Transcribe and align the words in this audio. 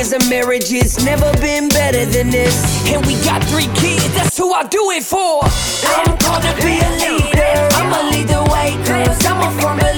years 0.00 0.12
of 0.14 0.30
marriage, 0.30 0.72
it's 0.72 1.04
never 1.04 1.30
been 1.40 1.68
better 1.68 2.06
than 2.06 2.30
this. 2.30 2.56
And 2.88 3.04
we 3.04 3.14
got 3.22 3.44
three 3.44 3.68
kids, 3.74 4.08
that's 4.14 4.38
who 4.38 4.50
I 4.52 4.64
do 4.64 4.90
it 4.92 5.04
for. 5.04 5.42
I'm 5.44 6.16
called 6.16 6.42
to 6.42 6.54
be 6.64 6.80
a 6.80 6.90
leader. 7.04 7.68
I'ma 7.76 8.08
lead 8.08 8.28
the 8.28 8.42
way, 8.50 8.72
cause 8.86 9.26
I'm 9.26 9.40
a 9.44 9.60
firm 9.60 9.89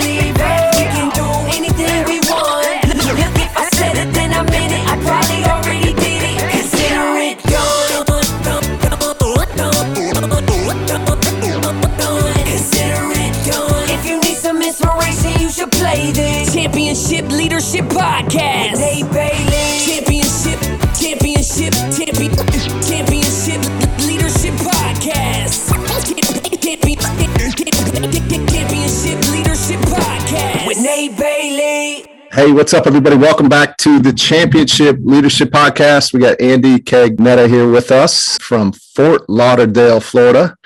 Nate 30.82 31.16
Bailey. 31.16 32.06
Hey, 32.32 32.50
what's 32.50 32.74
up, 32.74 32.86
everybody? 32.86 33.14
Welcome 33.16 33.48
back 33.48 33.76
to 33.78 34.00
the 34.00 34.12
Championship 34.12 34.96
Leadership 35.02 35.50
Podcast. 35.50 36.12
We 36.12 36.18
got 36.20 36.40
Andy 36.40 36.78
Cagnetta 36.78 37.48
here 37.48 37.70
with 37.70 37.90
us 37.92 38.36
from 38.38 38.72
Fort 38.72 39.28
Lauderdale, 39.28 40.00
Florida. 40.00 40.56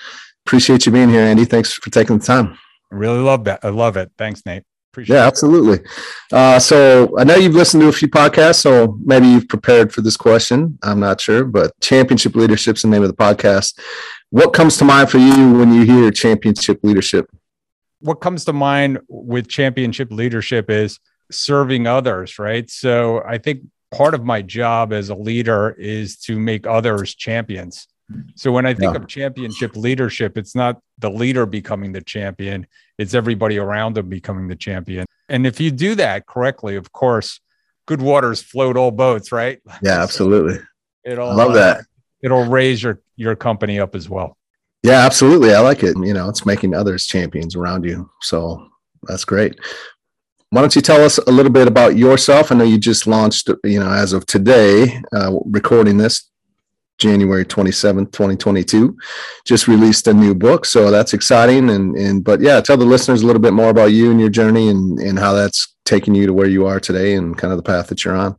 Appreciate 0.47 0.87
you 0.87 0.93
being 0.93 1.09
here, 1.11 1.21
Andy. 1.21 1.45
Thanks 1.45 1.73
for 1.73 1.91
taking 1.91 2.19
the 2.19 2.25
time. 2.25 2.57
I 2.93 2.95
really 2.95 3.19
love 3.19 3.45
that. 3.45 3.61
I 3.63 3.69
love 3.69 3.97
it. 3.97 4.11
Thanks, 4.17 4.43
Nate. 4.47 4.63
Appreciate 4.93 5.17
Yeah, 5.17 5.25
it. 5.25 5.27
absolutely. 5.27 5.81
Uh, 6.33 6.59
so 6.61 7.13
I 7.19 7.25
know 7.25 7.35
you've 7.35 7.55
listened 7.55 7.83
to 7.83 7.89
a 7.89 7.93
few 7.93 8.09
podcasts, 8.09 8.61
so 8.61 8.97
maybe 9.05 9.27
you've 9.27 9.49
prepared 9.49 9.93
for 9.93 10.01
this 10.01 10.17
question. 10.17 10.79
I'm 10.83 11.01
not 11.01 11.21
sure, 11.21 11.45
but 11.45 11.73
Championship 11.81 12.35
Leadership's 12.37 12.83
the 12.83 12.89
name 12.89 13.03
of 13.03 13.09
the 13.09 13.17
podcast. 13.17 13.79
What 14.31 14.53
comes 14.55 14.77
to 14.79 14.85
mind 14.85 15.11
for 15.11 15.19
you 15.19 15.53
when 15.55 15.75
you 15.75 15.83
hear 15.83 16.11
championship 16.11 16.81
leadership? 16.83 17.29
What 18.01 18.17
comes 18.21 18.45
to 18.45 18.53
mind 18.53 18.99
with 19.09 19.49
championship 19.49 20.11
leadership 20.13 20.71
is 20.71 20.99
serving 21.31 21.87
others, 21.87 22.39
right? 22.39 22.69
So 22.71 23.23
I 23.27 23.39
think 23.39 23.63
part 23.91 24.15
of 24.15 24.25
my 24.25 24.43
job 24.43 24.93
as 24.93 25.09
a 25.09 25.15
leader 25.15 25.75
is 25.79 26.17
to 26.19 26.39
make 26.39 26.67
others 26.67 27.15
champions. 27.15 27.89
So 28.37 28.53
when 28.53 28.67
I 28.67 28.75
think 28.75 28.95
Yeah. 28.95 29.01
of 29.01 29.09
championship 29.09 29.75
leadership, 29.77 30.39
it's 30.39 30.55
not 30.55 30.81
the 30.99 31.11
leader 31.11 31.45
becoming 31.47 31.93
the 31.93 32.03
champion, 32.03 32.67
it's 32.99 33.15
everybody 33.15 33.59
around 33.59 33.95
them 33.95 34.09
becoming 34.09 34.47
the 34.49 34.55
champion. 34.57 35.07
And 35.29 35.47
if 35.47 35.61
you 35.61 35.71
do 35.73 35.97
that 35.97 36.27
correctly, 36.27 36.77
of 36.77 36.93
course, 36.93 37.41
good 37.87 38.01
waters 38.01 38.41
float 38.43 38.77
all 38.77 38.93
boats, 38.93 39.33
right? 39.33 39.61
Yeah, 39.83 40.03
absolutely. 40.03 40.61
It'll 41.05 41.31
I 41.31 41.35
love 41.35 41.55
that. 41.55 41.79
Uh, 41.79 41.83
it'll 42.23 42.45
raise 42.47 42.83
your 42.83 43.01
your 43.17 43.35
company 43.37 43.79
up 43.81 43.95
as 43.95 44.09
well. 44.09 44.36
Yeah, 44.87 45.05
absolutely. 45.05 45.53
I 45.53 45.59
like 45.59 45.83
it. 45.83 45.97
You 45.99 46.15
know, 46.15 46.29
it's 46.29 46.47
making 46.47 46.73
others 46.73 47.09
champions 47.09 47.57
around 47.57 47.85
you. 47.85 48.09
So 48.23 48.69
that's 49.03 49.25
great. 49.25 49.59
Why 50.51 50.61
don't 50.61 50.77
you 50.77 50.81
tell 50.81 51.05
us 51.05 51.19
a 51.19 51.31
little 51.33 51.51
bit 51.51 51.67
about 51.67 51.97
yourself? 51.97 52.53
I 52.53 52.55
know 52.55 52.63
you 52.63 52.79
just 52.79 53.09
launched, 53.09 53.51
you 53.65 53.81
know, 53.81 53.91
as 53.91 54.13
of 54.13 54.27
today, 54.27 55.03
uh, 55.13 55.33
recording 55.45 55.97
this 55.97 56.31
January 56.99 57.45
27th, 57.45 58.13
2022, 58.13 58.97
just 59.45 59.67
released 59.67 60.07
a 60.07 60.15
new 60.15 60.37
book. 60.37 60.65
So 60.65 60.93
that's 60.93 61.15
exciting. 61.15 61.69
And, 61.71 61.97
and, 61.97 62.23
but 62.23 62.41
yeah, 62.41 62.61
tell 62.61 62.77
the 62.77 62.85
listeners 62.85 63.23
a 63.23 63.27
little 63.27 63.43
bit 63.43 63.55
more 63.55 63.71
about 63.71 63.87
you 63.87 64.13
and 64.13 64.21
your 64.21 64.31
journey 64.31 64.69
and, 64.69 65.01
and 65.01 65.19
how 65.19 65.33
that's 65.33 65.75
taken 65.85 66.15
you 66.15 66.27
to 66.27 66.33
where 66.33 66.49
you 66.49 66.65
are 66.65 66.79
today 66.79 67.17
and 67.17 67.37
kind 67.37 67.53
of 67.53 67.57
the 67.57 67.65
path 67.65 67.89
that 67.89 68.05
you're 68.05 68.15
on. 68.15 68.37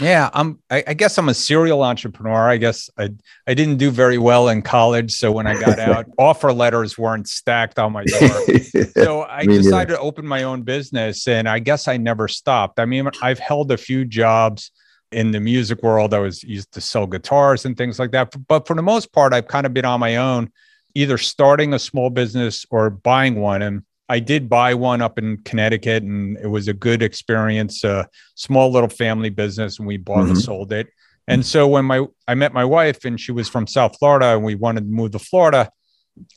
Yeah, 0.00 0.30
I'm. 0.32 0.60
I, 0.70 0.84
I 0.86 0.94
guess 0.94 1.18
I'm 1.18 1.28
a 1.28 1.34
serial 1.34 1.82
entrepreneur. 1.82 2.48
I 2.48 2.56
guess 2.56 2.88
I 2.96 3.10
I 3.46 3.54
didn't 3.54 3.78
do 3.78 3.90
very 3.90 4.18
well 4.18 4.48
in 4.48 4.62
college, 4.62 5.12
so 5.12 5.32
when 5.32 5.46
I 5.46 5.58
got 5.58 5.78
out, 5.88 6.06
offer 6.18 6.52
letters 6.52 6.96
weren't 6.96 7.28
stacked 7.28 7.78
on 7.78 7.92
my 7.92 8.04
door. 8.04 8.30
So 8.94 9.22
I 9.24 9.40
Me 9.40 9.46
neither. 9.48 9.62
decided 9.62 9.94
to 9.94 10.00
open 10.00 10.26
my 10.26 10.44
own 10.44 10.62
business, 10.62 11.26
and 11.26 11.48
I 11.48 11.58
guess 11.58 11.88
I 11.88 11.96
never 11.96 12.28
stopped. 12.28 12.78
I 12.78 12.84
mean, 12.84 13.08
I've 13.22 13.38
held 13.38 13.72
a 13.72 13.76
few 13.76 14.04
jobs 14.04 14.70
in 15.10 15.30
the 15.30 15.40
music 15.40 15.82
world. 15.82 16.14
I 16.14 16.18
was 16.18 16.42
used 16.42 16.72
to 16.72 16.80
sell 16.80 17.06
guitars 17.06 17.64
and 17.64 17.76
things 17.76 17.98
like 17.98 18.10
that, 18.12 18.34
but 18.46 18.66
for 18.66 18.74
the 18.74 18.82
most 18.82 19.12
part, 19.12 19.32
I've 19.32 19.48
kind 19.48 19.66
of 19.66 19.72
been 19.74 19.84
on 19.84 20.00
my 20.00 20.16
own, 20.16 20.52
either 20.94 21.18
starting 21.18 21.74
a 21.74 21.78
small 21.78 22.10
business 22.10 22.66
or 22.70 22.90
buying 22.90 23.36
one. 23.36 23.62
And 23.62 23.82
I 24.08 24.20
did 24.20 24.48
buy 24.48 24.74
one 24.74 25.02
up 25.02 25.18
in 25.18 25.38
Connecticut, 25.38 26.02
and 26.02 26.38
it 26.38 26.46
was 26.46 26.66
a 26.66 26.72
good 26.72 27.02
experience. 27.02 27.84
A 27.84 28.08
small 28.34 28.70
little 28.72 28.88
family 28.88 29.30
business, 29.30 29.78
and 29.78 29.86
we 29.86 29.98
bought 29.98 30.26
and 30.28 30.36
Mhm. 30.36 30.44
sold 30.44 30.72
it. 30.72 30.88
And 31.26 31.44
so 31.44 31.68
when 31.68 31.84
my 31.84 32.06
I 32.26 32.34
met 32.34 32.54
my 32.54 32.64
wife, 32.64 33.04
and 33.04 33.20
she 33.20 33.32
was 33.32 33.48
from 33.48 33.66
South 33.66 33.98
Florida, 33.98 34.34
and 34.34 34.44
we 34.44 34.54
wanted 34.54 34.80
to 34.80 34.86
move 34.86 35.10
to 35.12 35.18
Florida, 35.18 35.70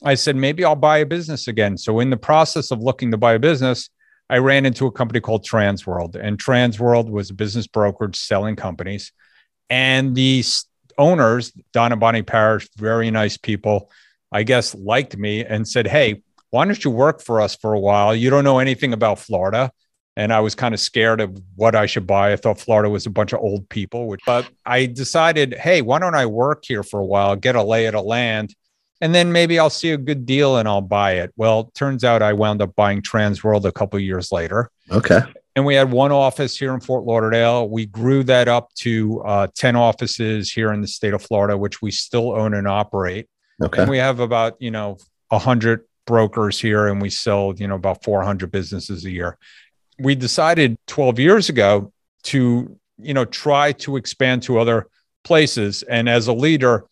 I 0.04 0.14
said 0.14 0.36
maybe 0.36 0.64
I'll 0.64 0.76
buy 0.76 0.98
a 0.98 1.06
business 1.06 1.48
again. 1.48 1.78
So 1.78 1.98
in 1.98 2.10
the 2.10 2.16
process 2.18 2.70
of 2.70 2.80
looking 2.80 3.10
to 3.10 3.16
buy 3.16 3.32
a 3.32 3.38
business, 3.38 3.88
I 4.28 4.36
ran 4.38 4.66
into 4.66 4.86
a 4.86 4.92
company 4.92 5.20
called 5.20 5.44
Transworld, 5.46 6.14
and 6.14 6.38
Transworld 6.38 7.10
was 7.10 7.30
a 7.30 7.34
business 7.34 7.66
brokerage 7.66 8.16
selling 8.16 8.54
companies, 8.54 9.12
and 9.70 10.14
the 10.14 10.44
owners, 10.98 11.52
Don 11.72 11.92
and 11.92 12.00
Bonnie 12.00 12.22
Parrish, 12.22 12.68
very 12.76 13.10
nice 13.10 13.38
people, 13.38 13.90
I 14.30 14.42
guess 14.42 14.74
liked 14.74 15.16
me 15.16 15.42
and 15.42 15.66
said, 15.66 15.86
"Hey." 15.86 16.22
Why 16.52 16.66
don't 16.66 16.84
you 16.84 16.90
work 16.90 17.22
for 17.22 17.40
us 17.40 17.56
for 17.56 17.72
a 17.72 17.80
while? 17.80 18.14
You 18.14 18.28
don't 18.28 18.44
know 18.44 18.58
anything 18.58 18.92
about 18.92 19.18
Florida. 19.18 19.72
And 20.16 20.30
I 20.30 20.40
was 20.40 20.54
kind 20.54 20.74
of 20.74 20.80
scared 20.80 21.22
of 21.22 21.40
what 21.56 21.74
I 21.74 21.86
should 21.86 22.06
buy. 22.06 22.34
I 22.34 22.36
thought 22.36 22.60
Florida 22.60 22.90
was 22.90 23.06
a 23.06 23.10
bunch 23.10 23.32
of 23.32 23.40
old 23.40 23.66
people, 23.70 24.06
which, 24.06 24.20
but 24.26 24.46
I 24.66 24.84
decided, 24.84 25.54
hey, 25.54 25.80
why 25.80 25.98
don't 25.98 26.14
I 26.14 26.26
work 26.26 26.66
here 26.66 26.82
for 26.82 27.00
a 27.00 27.04
while, 27.04 27.34
get 27.36 27.56
a 27.56 27.62
lay 27.62 27.86
of 27.86 27.94
the 27.94 28.02
land, 28.02 28.54
and 29.00 29.14
then 29.14 29.32
maybe 29.32 29.58
I'll 29.58 29.70
see 29.70 29.92
a 29.92 29.96
good 29.96 30.26
deal 30.26 30.58
and 30.58 30.68
I'll 30.68 30.82
buy 30.82 31.12
it. 31.12 31.32
Well, 31.36 31.72
turns 31.74 32.04
out 32.04 32.20
I 32.20 32.34
wound 32.34 32.60
up 32.60 32.76
buying 32.76 33.00
Transworld 33.00 33.64
a 33.64 33.72
couple 33.72 33.96
of 33.96 34.02
years 34.02 34.30
later. 34.30 34.70
okay. 34.90 35.20
And 35.56 35.66
we 35.66 35.74
had 35.74 35.90
one 35.90 36.12
office 36.12 36.58
here 36.58 36.72
in 36.72 36.80
Fort 36.80 37.04
Lauderdale. 37.04 37.68
We 37.68 37.84
grew 37.84 38.22
that 38.24 38.48
up 38.48 38.72
to 38.76 39.22
uh, 39.22 39.46
10 39.54 39.76
offices 39.76 40.50
here 40.50 40.72
in 40.72 40.80
the 40.80 40.88
state 40.88 41.12
of 41.12 41.22
Florida, 41.22 41.58
which 41.58 41.82
we 41.82 41.90
still 41.90 42.32
own 42.32 42.54
and 42.54 42.66
operate. 42.66 43.28
Okay. 43.62 43.82
And 43.82 43.90
we 43.90 43.98
have 43.98 44.20
about, 44.20 44.56
you 44.60 44.70
know, 44.70 44.96
100 45.28 45.84
brokers 46.06 46.60
here 46.60 46.86
and 46.86 47.00
we 47.00 47.10
sell, 47.10 47.54
you 47.56 47.66
know, 47.66 47.74
about 47.74 48.02
400 48.04 48.50
businesses 48.50 49.04
a 49.04 49.10
year. 49.10 49.38
We 49.98 50.14
decided 50.14 50.76
12 50.86 51.18
years 51.18 51.48
ago 51.48 51.92
to, 52.24 52.78
you 52.98 53.14
know, 53.14 53.24
try 53.24 53.72
to 53.72 53.96
expand 53.96 54.42
to 54.44 54.58
other 54.58 54.88
places. 55.24 55.82
And 55.82 56.08
as 56.08 56.26
a 56.26 56.32
leader, 56.32 56.86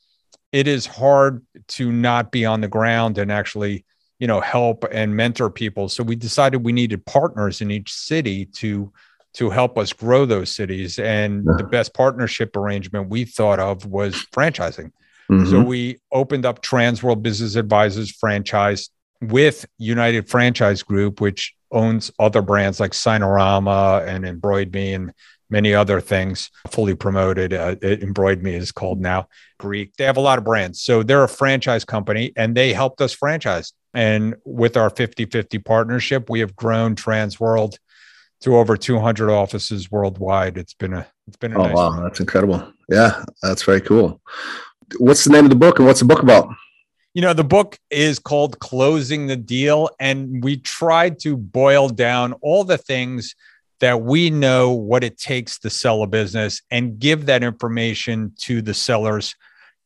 it 0.53 0.67
is 0.67 0.87
hard 0.87 1.45
to 1.69 1.93
not 1.93 2.31
be 2.31 2.45
on 2.45 2.61
the 2.61 2.69
ground 2.69 3.19
and 3.19 3.31
actually, 3.31 3.85
you 4.19 4.27
know, 4.27 4.41
help 4.41 4.85
and 4.91 5.17
mentor 5.17 5.51
people. 5.51 5.89
So 5.89 6.03
we 6.03 6.17
decided 6.17 6.65
we 6.65 6.73
needed 6.73 7.05
partners 7.07 7.61
in 7.61 7.71
each 7.71 7.93
city 7.93 8.47
to 8.47 8.93
to 9.33 9.49
help 9.49 9.79
us 9.79 9.93
grow 9.93 10.27
those 10.27 10.51
cities. 10.51 10.99
And 10.99 11.45
the 11.57 11.63
best 11.63 11.95
partnership 11.95 12.57
arrangement 12.57 13.11
we 13.11 13.25
thought 13.25 13.61
of 13.61 13.87
was 13.87 14.27
franchising. 14.35 14.91
So 15.29 15.63
Mhm. 15.63 15.67
we 15.67 15.99
opened 16.11 16.45
up 16.45 16.65
Transworld 16.65 17.23
Business 17.23 17.55
Advisors 17.55 18.11
franchise 18.11 18.91
with 19.21 19.67
United 19.79 20.29
Franchise 20.29 20.83
Group, 20.83 21.21
which 21.21 21.55
owns 21.71 22.11
other 22.19 22.43
brands 22.43 22.81
like 22.81 22.93
Signarama 22.93 24.05
and 24.07 24.25
Embroid 24.25 24.73
Me 24.73 24.95
and 24.95 25.13
many 25.51 25.75
other 25.75 26.01
things. 26.01 26.51
Fully 26.69 26.95
promoted. 26.95 27.53
Uh, 27.53 27.77
Embroid 27.77 28.43
Me 28.43 28.55
is 28.55 28.73
called 28.73 29.01
now 29.01 29.29
Greek. 29.59 29.95
They 29.97 30.05
have 30.05 30.17
a 30.17 30.23
lot 30.23 30.39
of 30.39 30.45
brands. 30.45 30.81
So 30.81 31.03
they're 31.03 31.25
a 31.25 31.29
franchise 31.29 31.85
company 31.85 32.33
and 32.37 32.57
they 32.57 32.73
helped 32.73 33.01
us 33.01 33.13
franchise. 33.13 33.73
And 33.93 34.37
with 34.45 34.77
our 34.77 34.91
50 34.91 35.27
50 35.27 35.59
partnership, 35.59 36.31
we 36.31 36.41
have 36.41 36.55
grown 36.55 36.95
Transworld 36.95 37.77
to 38.43 38.57
over 38.57 38.77
200 38.77 39.31
offices 39.31 39.91
worldwide. 39.91 40.57
It's 40.57 40.75
been 40.75 40.95
a, 40.95 41.07
it's 41.27 41.37
been 41.37 41.53
a 41.53 41.59
Oh 41.59 41.65
nice 41.65 41.75
wow, 41.75 42.01
that's 42.03 42.21
incredible. 42.21 42.73
Yeah, 42.89 43.23
that's 43.43 43.65
very 43.65 43.81
cool. 43.81 44.21
what's 44.99 45.25
the 45.25 45.31
name 45.31 45.45
of 45.45 45.51
the 45.51 45.57
book 45.57 45.79
and 45.79 45.87
what's 45.87 46.01
the 46.01 46.07
book 46.07 46.23
about? 46.23 46.49
You 47.13 47.23
know, 47.23 47.33
the 47.33 47.43
book 47.43 47.77
is 47.91 48.21
called 48.21 48.61
Closing 48.61 49.27
the 49.27 49.37
Deal, 49.37 49.91
and 49.99 50.45
we 50.45 50.59
tried 50.59 51.19
to 51.21 51.37
boil 51.37 51.89
down 51.89 52.35
all 52.35 52.63
the 52.63 52.79
things 52.79 53.35
that 53.81 54.03
we 54.03 54.31
know 54.31 54.71
what 54.71 55.03
it 55.03 55.19
takes 55.19 55.59
to 55.61 55.71
sell 55.71 56.05
a 56.05 56.07
business 56.07 56.63
and 56.71 57.01
give 57.01 57.27
that 57.27 57.43
information 57.43 58.33
to 58.39 58.63
the 58.63 58.75
sellers 58.75 59.35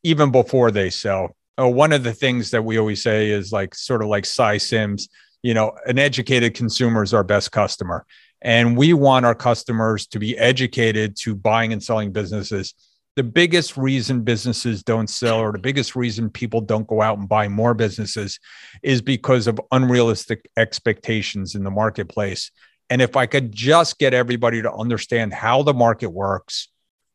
even 0.03 0.31
before 0.33 0.71
they 0.71 0.91
sell. 0.91 1.35
Uh, 1.59 1.67
one 1.69 1.93
of 1.93 2.03
the 2.03 2.13
things 2.13 2.51
that 2.51 2.63
we 2.63 2.79
always 2.79 3.03
say 3.03 3.31
is 3.31 3.53
like 3.53 3.75
sort 3.75 4.03
of 4.03 4.09
like 4.09 4.27
Sy 4.27 4.59
Syms, 4.59 5.09
you 5.43 5.55
know, 5.55 5.73
an 5.87 5.99
educated 5.99 6.53
consumer 6.53 7.03
is 7.03 7.15
our 7.15 7.25
best 7.25 7.53
customer. 7.53 8.05
And 8.43 8.77
we 8.77 8.93
want 8.93 9.25
our 9.25 9.35
customers 9.35 10.07
to 10.09 10.19
be 10.19 10.37
educated 10.37 11.17
to 11.21 11.35
buying 11.35 11.73
and 11.73 11.83
selling 11.83 12.13
businesses. 12.13 12.75
The 13.17 13.23
biggest 13.23 13.77
reason 13.77 14.23
businesses 14.23 14.83
don't 14.83 15.09
sell, 15.09 15.39
or 15.39 15.53
the 15.53 15.59
biggest 15.59 15.95
reason 15.95 16.31
people 16.31 16.61
don't 16.61 16.87
go 16.87 17.01
out 17.01 17.19
and 17.19 17.29
buy 17.29 17.49
more 17.49 17.75
businesses, 17.75 18.41
is 18.83 19.03
because 19.03 19.47
of 19.47 19.61
unrealistic 19.71 20.49
expectations 20.57 21.55
in 21.55 21.63
the 21.63 21.71
marketplace. 21.71 22.51
And 22.91 23.01
if 23.01 23.17
I 23.17 23.27
could 23.27 23.53
just 23.53 23.99
get 23.99 24.15
everybody 24.15 24.63
to 24.63 24.73
understand 24.73 25.33
how 25.33 25.63
the 25.63 25.75
market 25.75 26.11
works, 26.11 26.69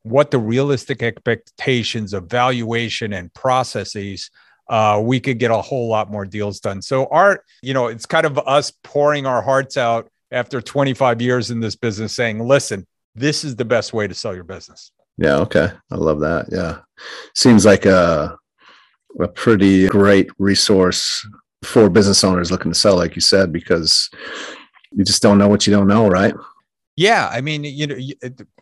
what 0.03 0.31
the 0.31 0.39
realistic 0.39 1.03
expectations 1.03 2.13
of 2.13 2.29
valuation 2.29 3.13
and 3.13 3.33
processes, 3.33 4.29
uh, 4.69 5.01
we 5.03 5.19
could 5.19 5.39
get 5.39 5.51
a 5.51 5.61
whole 5.61 5.89
lot 5.89 6.09
more 6.11 6.25
deals 6.25 6.59
done. 6.59 6.81
So, 6.81 7.07
art, 7.07 7.43
you 7.61 7.73
know, 7.73 7.87
it's 7.87 8.05
kind 8.05 8.25
of 8.25 8.37
us 8.39 8.71
pouring 8.83 9.25
our 9.25 9.41
hearts 9.41 9.77
out 9.77 10.09
after 10.31 10.61
25 10.61 11.21
years 11.21 11.51
in 11.51 11.59
this 11.59 11.75
business 11.75 12.13
saying, 12.13 12.39
listen, 12.39 12.85
this 13.15 13.43
is 13.43 13.55
the 13.55 13.65
best 13.65 13.93
way 13.93 14.07
to 14.07 14.13
sell 14.13 14.35
your 14.35 14.43
business. 14.43 14.91
Yeah. 15.19 15.37
Okay. 15.39 15.69
I 15.91 15.95
love 15.95 16.21
that. 16.21 16.47
Yeah. 16.49 16.79
Seems 17.35 17.65
like 17.65 17.85
a, 17.85 18.37
a 19.19 19.27
pretty 19.27 19.87
great 19.87 20.29
resource 20.37 21.27
for 21.63 21.89
business 21.89 22.23
owners 22.23 22.51
looking 22.51 22.71
to 22.71 22.79
sell, 22.79 22.95
like 22.95 23.15
you 23.15 23.21
said, 23.21 23.51
because 23.51 24.09
you 24.91 25.03
just 25.03 25.21
don't 25.21 25.37
know 25.37 25.49
what 25.49 25.67
you 25.67 25.73
don't 25.73 25.87
know, 25.87 26.07
right? 26.07 26.33
Yeah. 26.95 27.29
I 27.29 27.41
mean, 27.41 27.65
you 27.65 27.87
know, 27.87 27.97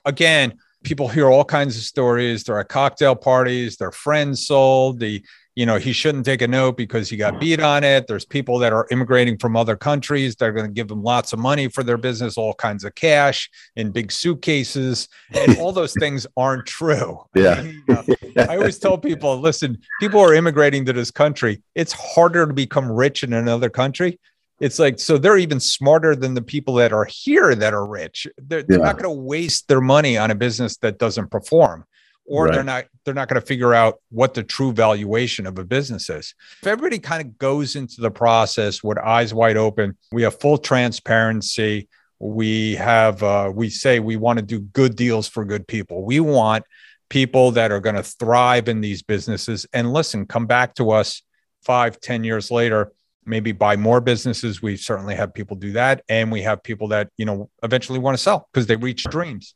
again, 0.03 0.57
people 0.83 1.07
hear 1.07 1.29
all 1.29 1.45
kinds 1.45 1.77
of 1.77 1.83
stories. 1.83 2.43
They're 2.43 2.59
at 2.59 2.69
cocktail 2.69 3.15
parties, 3.15 3.77
their 3.77 3.91
friends 3.91 4.47
sold, 4.47 4.99
the 4.99 5.23
you 5.57 5.65
know, 5.65 5.79
he 5.79 5.91
shouldn't 5.91 6.23
take 6.23 6.43
a 6.43 6.47
note 6.47 6.77
because 6.77 7.09
he 7.09 7.17
got 7.17 7.33
mm. 7.33 7.39
beat 7.39 7.59
on 7.59 7.83
it. 7.83 8.05
There's 8.05 8.25
people 8.25 8.59
that 8.59 8.73
are 8.73 8.85
immigrating 8.91 9.39
from 9.39 9.57
other 9.57 9.75
countries. 9.75 10.35
They're 10.35 10.51
going 10.51 10.67
to 10.67 10.71
give 10.71 10.87
them 10.87 11.01
lots 11.01 11.33
of 11.33 11.39
money 11.39 11.67
for 11.67 11.83
their 11.83 11.97
business, 11.97 12.37
all 12.37 12.53
kinds 12.53 12.83
of 12.83 12.93
cash 12.93 13.49
in 13.75 13.89
big 13.89 14.11
suitcases. 14.11 15.09
And 15.31 15.57
all 15.57 15.71
those 15.71 15.95
things 15.99 16.27
aren't 16.37 16.67
true. 16.67 17.21
Yeah. 17.33 17.53
I, 17.53 17.61
mean, 17.63 17.83
you 17.87 17.95
know, 18.35 18.43
I 18.43 18.57
always 18.57 18.77
tell 18.77 18.99
people 18.99 19.39
listen, 19.39 19.79
people 19.99 20.19
are 20.19 20.35
immigrating 20.35 20.85
to 20.85 20.93
this 20.93 21.09
country. 21.09 21.63
It's 21.73 21.91
harder 21.91 22.45
to 22.45 22.53
become 22.53 22.91
rich 22.91 23.23
in 23.23 23.33
another 23.33 23.71
country. 23.71 24.19
It's 24.59 24.77
like, 24.77 24.99
so 24.99 25.17
they're 25.17 25.39
even 25.39 25.59
smarter 25.59 26.15
than 26.15 26.35
the 26.35 26.43
people 26.43 26.75
that 26.75 26.93
are 26.93 27.05
here 27.05 27.55
that 27.55 27.73
are 27.73 27.87
rich. 27.87 28.27
They're, 28.37 28.61
they're 28.61 28.77
not 28.77 28.99
going 28.99 29.15
to 29.15 29.21
waste 29.23 29.67
their 29.69 29.81
money 29.81 30.19
on 30.19 30.29
a 30.29 30.35
business 30.35 30.77
that 30.77 30.99
doesn't 30.99 31.31
perform 31.31 31.85
or 32.27 32.45
right. 32.45 32.53
they're 32.53 32.63
not 32.63 32.85
they're 33.05 33.13
not 33.13 33.29
going 33.29 33.39
to 33.39 33.47
figure 33.47 33.73
out 33.73 34.01
what 34.09 34.33
the 34.33 34.43
true 34.43 34.73
valuation 34.73 35.47
of 35.47 35.57
a 35.57 35.63
business 35.63 36.09
is. 36.09 36.35
If 36.61 36.67
everybody 36.67 36.99
kind 36.99 37.25
of 37.25 37.37
goes 37.37 37.75
into 37.75 38.01
the 38.01 38.11
process 38.11 38.83
with 38.83 38.97
eyes 38.99 39.33
wide 39.33 39.57
open, 39.57 39.97
we 40.11 40.23
have 40.23 40.39
full 40.39 40.57
transparency. 40.57 41.87
We 42.19 42.75
have 42.75 43.23
uh, 43.23 43.51
we 43.53 43.69
say 43.69 43.99
we 43.99 44.17
want 44.17 44.39
to 44.39 44.45
do 44.45 44.59
good 44.59 44.95
deals 44.95 45.27
for 45.27 45.45
good 45.45 45.67
people. 45.67 46.03
We 46.03 46.19
want 46.19 46.65
people 47.09 47.51
that 47.51 47.71
are 47.71 47.79
going 47.79 47.95
to 47.95 48.03
thrive 48.03 48.67
in 48.67 48.81
these 48.81 49.01
businesses 49.01 49.65
and 49.71 49.93
listen, 49.93 50.25
come 50.25 50.45
back 50.45 50.75
to 50.75 50.91
us 50.91 51.21
five, 51.63 51.99
ten 52.01 52.23
years 52.23 52.51
later 52.51 52.91
maybe 53.27 53.51
buy 53.51 53.75
more 53.75 53.99
businesses. 53.99 54.61
We 54.61 54.77
certainly 54.77 55.13
have 55.15 55.33
people 55.33 55.57
do 55.57 55.73
that. 55.73 56.01
And 56.07 56.31
we 56.31 56.41
have 56.43 56.63
people 56.63 56.87
that, 56.87 57.09
you 57.17 57.25
know, 57.25 57.49
eventually 57.61 57.99
want 57.99 58.17
to 58.17 58.23
sell 58.23 58.47
because 58.53 58.67
they 58.67 58.77
reach 58.77 59.03
dreams 59.03 59.53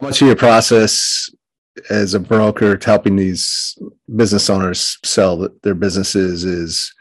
much 0.00 0.20
of 0.20 0.26
your 0.26 0.36
process 0.36 1.30
as 1.90 2.14
a 2.14 2.20
broker 2.20 2.78
helping 2.82 3.16
these 3.16 3.78
business 4.14 4.50
owners 4.50 4.98
sell 5.04 5.48
their 5.62 5.74
businesses 5.74 6.44
is 6.44 6.92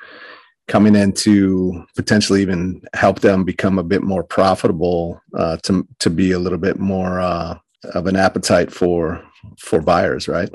coming 0.68 0.96
in 0.96 1.12
to 1.12 1.84
potentially 1.96 2.42
even 2.42 2.82
help 2.94 3.20
them 3.20 3.44
become 3.44 3.78
a 3.78 3.84
bit 3.84 4.02
more 4.02 4.24
profitable 4.24 5.22
uh, 5.38 5.58
to 5.64 5.86
to 6.00 6.10
be 6.10 6.32
a 6.32 6.40
little 6.40 6.58
bit 6.58 6.80
more 6.80 7.20
uh, 7.20 7.58
of 7.94 8.08
an 8.08 8.16
appetite 8.16 8.72
for 8.72 9.22
for 9.60 9.82
buyers, 9.82 10.28
right? 10.28 10.50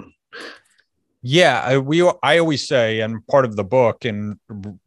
Yeah, 1.28 1.60
I, 1.64 1.78
we 1.78 2.08
I 2.22 2.38
always 2.38 2.68
say, 2.68 3.00
and 3.00 3.26
part 3.26 3.44
of 3.44 3.56
the 3.56 3.64
book 3.64 4.04
and 4.04 4.38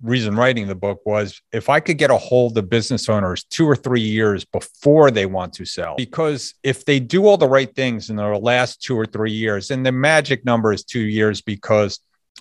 reason 0.02 0.38
writing 0.38 0.68
the 0.68 0.76
book 0.76 1.02
was 1.06 1.42
if 1.52 1.68
I 1.68 1.82
could 1.82 1.98
get 1.98 2.12
a 2.12 2.18
hold 2.18 2.58
of 2.58 2.70
business 2.70 3.10
owners 3.10 3.44
two 3.44 3.66
or 3.66 3.76
three 3.76 4.00
years 4.00 4.46
before 4.46 5.12
they 5.12 5.26
want 5.26 5.52
to 5.56 5.66
sell, 5.66 5.96
because 5.98 6.54
if 6.64 6.86
they 6.86 7.02
do 7.02 7.28
all 7.28 7.36
the 7.36 7.50
right 7.50 7.76
things 7.76 8.10
in 8.10 8.16
their 8.16 8.38
last 8.38 8.82
two 8.82 8.98
or 8.98 9.06
three 9.06 9.34
years, 9.34 9.70
and 9.70 9.86
the 9.86 9.92
magic 9.92 10.46
number 10.46 10.72
is 10.72 10.86
two 10.86 11.02
years, 11.02 11.42
because 11.42 12.00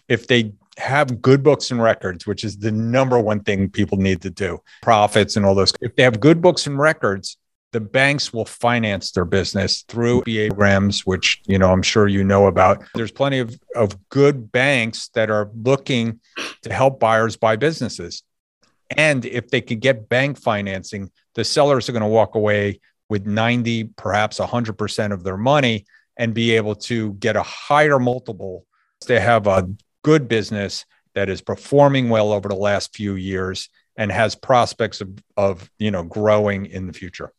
if 0.09 0.29
they 0.29 0.53
have 0.77 1.21
good 1.21 1.43
books 1.43 1.73
and 1.73 1.83
records, 1.83 2.25
which 2.25 2.45
is 2.45 2.57
the 2.57 2.71
number 2.71 3.19
one 3.19 3.41
thing 3.41 3.69
people 3.69 3.99
need 3.99 4.23
to 4.23 4.31
do, 4.31 4.63
profits 4.81 5.35
and 5.35 5.45
all 5.45 5.57
those. 5.57 5.73
If 5.81 5.97
they 5.97 6.05
have 6.05 6.21
good 6.21 6.41
books 6.41 6.69
and 6.69 6.79
records, 6.79 7.37
the 7.73 7.81
banks 7.81 8.33
will 8.33 8.45
finance 8.45 9.13
their 9.13 9.25
business 9.25 9.83
through 9.83 10.23
BA 10.23 10.49
programs, 10.49 11.05
which 11.05 11.43
you 11.47 11.59
know 11.59 11.71
I'm 11.71 11.83
sure 11.83 12.09
you 12.09 12.25
know 12.25 12.47
about. 12.47 12.83
There's 12.95 13.13
plenty 13.13 13.41
of, 13.41 13.59
of 13.75 13.97
good 14.09 14.51
banks 14.51 15.09
that 15.15 15.31
are 15.31 15.51
looking 15.55 16.21
to 16.63 16.73
help 16.73 16.99
buyers 16.99 17.37
buy 17.37 17.57
businesses. 17.57 18.23
And 18.97 19.25
if 19.27 19.49
they 19.49 19.61
could 19.61 19.81
get 19.81 20.09
bank 20.09 20.39
financing, 20.39 21.11
the 21.35 21.45
sellers 21.45 21.89
are 21.89 21.93
going 21.93 22.03
to 22.03 22.09
walk 22.09 22.35
away 22.35 22.81
with 23.11 23.27
90, 23.27 23.85
perhaps 23.97 24.39
100% 24.39 25.13
of 25.13 25.25
their 25.25 25.37
money 25.37 25.87
and 26.17 26.35
be 26.35 26.53
able 26.57 26.75
to 26.75 27.13
get 27.15 27.37
a 27.37 27.43
higher 27.43 27.99
multiple. 27.99 28.67
They 29.07 29.21
have 29.21 29.47
a 29.47 29.69
good 30.03 30.27
business 30.27 30.85
that 31.15 31.29
is 31.29 31.41
performing 31.41 32.09
well 32.09 32.33
over 32.33 32.49
the 32.49 32.57
last 32.57 32.97
few 32.97 33.15
years 33.15 33.69
and 33.97 34.11
has 34.11 34.35
prospects 34.35 35.01
of, 35.01 35.11
of 35.37 35.71
you 35.79 35.91
know 35.91 36.03
growing 36.03 36.67
in 36.67 36.87
the 36.87 36.93
future. 36.93 37.33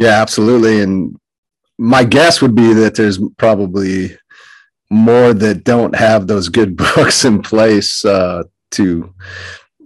Yeah, 0.00 0.22
absolutely. 0.22 0.80
And 0.80 1.14
my 1.78 2.04
guess 2.04 2.40
would 2.40 2.54
be 2.54 2.72
that 2.72 2.94
there's 2.94 3.20
probably 3.36 4.16
more 4.88 5.34
that 5.34 5.62
don't 5.62 5.94
have 5.94 6.26
those 6.26 6.48
good 6.48 6.76
books 6.96 7.24
in 7.24 7.42
place 7.42 8.04
uh, 8.04 8.44
to, 8.72 9.14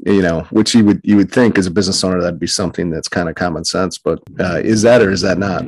you 0.07 0.23
know, 0.23 0.43
which 0.51 0.73
you 0.73 0.85
would 0.85 1.01
you 1.03 1.17
would 1.17 1.33
think 1.33 1.59
as 1.59 1.67
a 1.67 1.71
business 1.71 2.05
owner 2.05 2.21
that'd 2.21 2.39
be 2.39 2.47
something 2.47 2.91
that's 2.91 3.09
kind 3.09 3.29
of 3.29 3.35
common 3.35 3.65
sense. 3.65 3.99
But 3.99 4.23
uh, 4.39 4.61
is 4.63 4.83
that 4.83 5.03
or 5.03 5.11
is 5.11 5.21
that 5.23 5.37
not? 5.37 5.65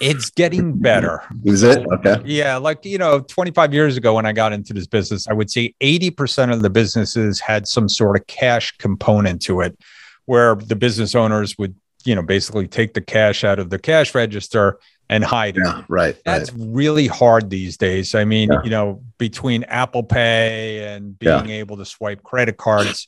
It's 0.00 0.30
getting 0.30 0.78
better. 0.78 1.22
Is 1.44 1.62
it? 1.62 1.86
Okay. 1.86 2.16
Yeah. 2.24 2.56
Like, 2.56 2.84
you 2.84 2.98
know, 2.98 3.20
25 3.20 3.74
years 3.74 3.96
ago 3.98 4.14
when 4.14 4.26
I 4.26 4.32
got 4.32 4.54
into 4.54 4.72
this 4.72 4.86
business, 4.86 5.28
I 5.28 5.34
would 5.34 5.50
say 5.50 5.74
80% 5.80 6.52
of 6.52 6.62
the 6.62 6.70
businesses 6.70 7.40
had 7.40 7.68
some 7.68 7.88
sort 7.88 8.18
of 8.18 8.26
cash 8.26 8.72
component 8.78 9.42
to 9.42 9.60
it 9.60 9.78
where 10.24 10.54
the 10.54 10.74
business 10.74 11.14
owners 11.14 11.56
would 11.58 11.76
you 12.04 12.14
know 12.14 12.22
basically 12.22 12.68
take 12.68 12.94
the 12.94 13.00
cash 13.00 13.44
out 13.44 13.58
of 13.58 13.70
the 13.70 13.78
cash 13.78 14.14
register 14.14 14.78
and 15.08 15.24
hide 15.24 15.56
yeah, 15.56 15.80
it. 15.80 15.84
Right. 15.88 16.16
That's 16.24 16.52
right. 16.52 16.66
really 16.70 17.06
hard 17.06 17.50
these 17.50 17.76
days. 17.76 18.14
I 18.14 18.24
mean, 18.24 18.50
yeah. 18.50 18.62
you 18.64 18.70
know, 18.70 19.02
between 19.18 19.64
Apple 19.64 20.02
Pay 20.02 20.94
and 20.94 21.18
being 21.18 21.48
yeah. 21.48 21.56
able 21.56 21.76
to 21.76 21.84
swipe 21.84 22.22
credit 22.22 22.56
cards, 22.56 23.06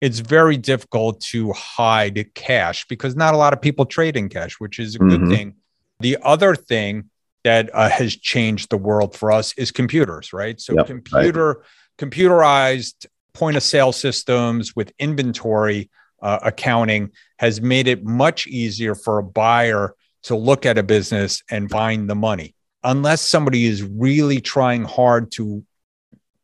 it's 0.00 0.20
very 0.20 0.56
difficult 0.56 1.20
to 1.20 1.52
hide 1.52 2.32
cash 2.34 2.86
because 2.86 3.16
not 3.16 3.34
a 3.34 3.36
lot 3.36 3.52
of 3.52 3.60
people 3.60 3.86
trade 3.86 4.16
in 4.16 4.28
cash, 4.28 4.54
which 4.60 4.78
is 4.78 4.94
a 4.94 4.98
good 4.98 5.20
mm-hmm. 5.20 5.30
thing. 5.30 5.54
The 6.00 6.18
other 6.22 6.54
thing 6.54 7.10
that 7.44 7.70
uh, 7.74 7.88
has 7.88 8.16
changed 8.16 8.70
the 8.70 8.76
world 8.76 9.16
for 9.16 9.32
us 9.32 9.52
is 9.56 9.70
computers, 9.72 10.32
right? 10.32 10.60
So 10.60 10.74
yep, 10.74 10.86
computer 10.86 11.48
right. 11.48 11.56
computerized 11.98 13.06
point 13.32 13.56
of 13.56 13.62
sale 13.62 13.92
systems 13.92 14.76
with 14.76 14.92
inventory 14.98 15.90
uh, 16.22 16.38
accounting 16.42 17.10
has 17.38 17.60
made 17.60 17.88
it 17.88 18.04
much 18.04 18.46
easier 18.46 18.94
for 18.94 19.18
a 19.18 19.22
buyer 19.22 19.94
to 20.24 20.36
look 20.36 20.64
at 20.64 20.78
a 20.78 20.82
business 20.82 21.42
and 21.50 21.70
find 21.70 22.08
the 22.08 22.14
money. 22.14 22.54
Unless 22.84 23.22
somebody 23.22 23.66
is 23.66 23.82
really 23.82 24.40
trying 24.40 24.84
hard 24.84 25.30
to, 25.32 25.64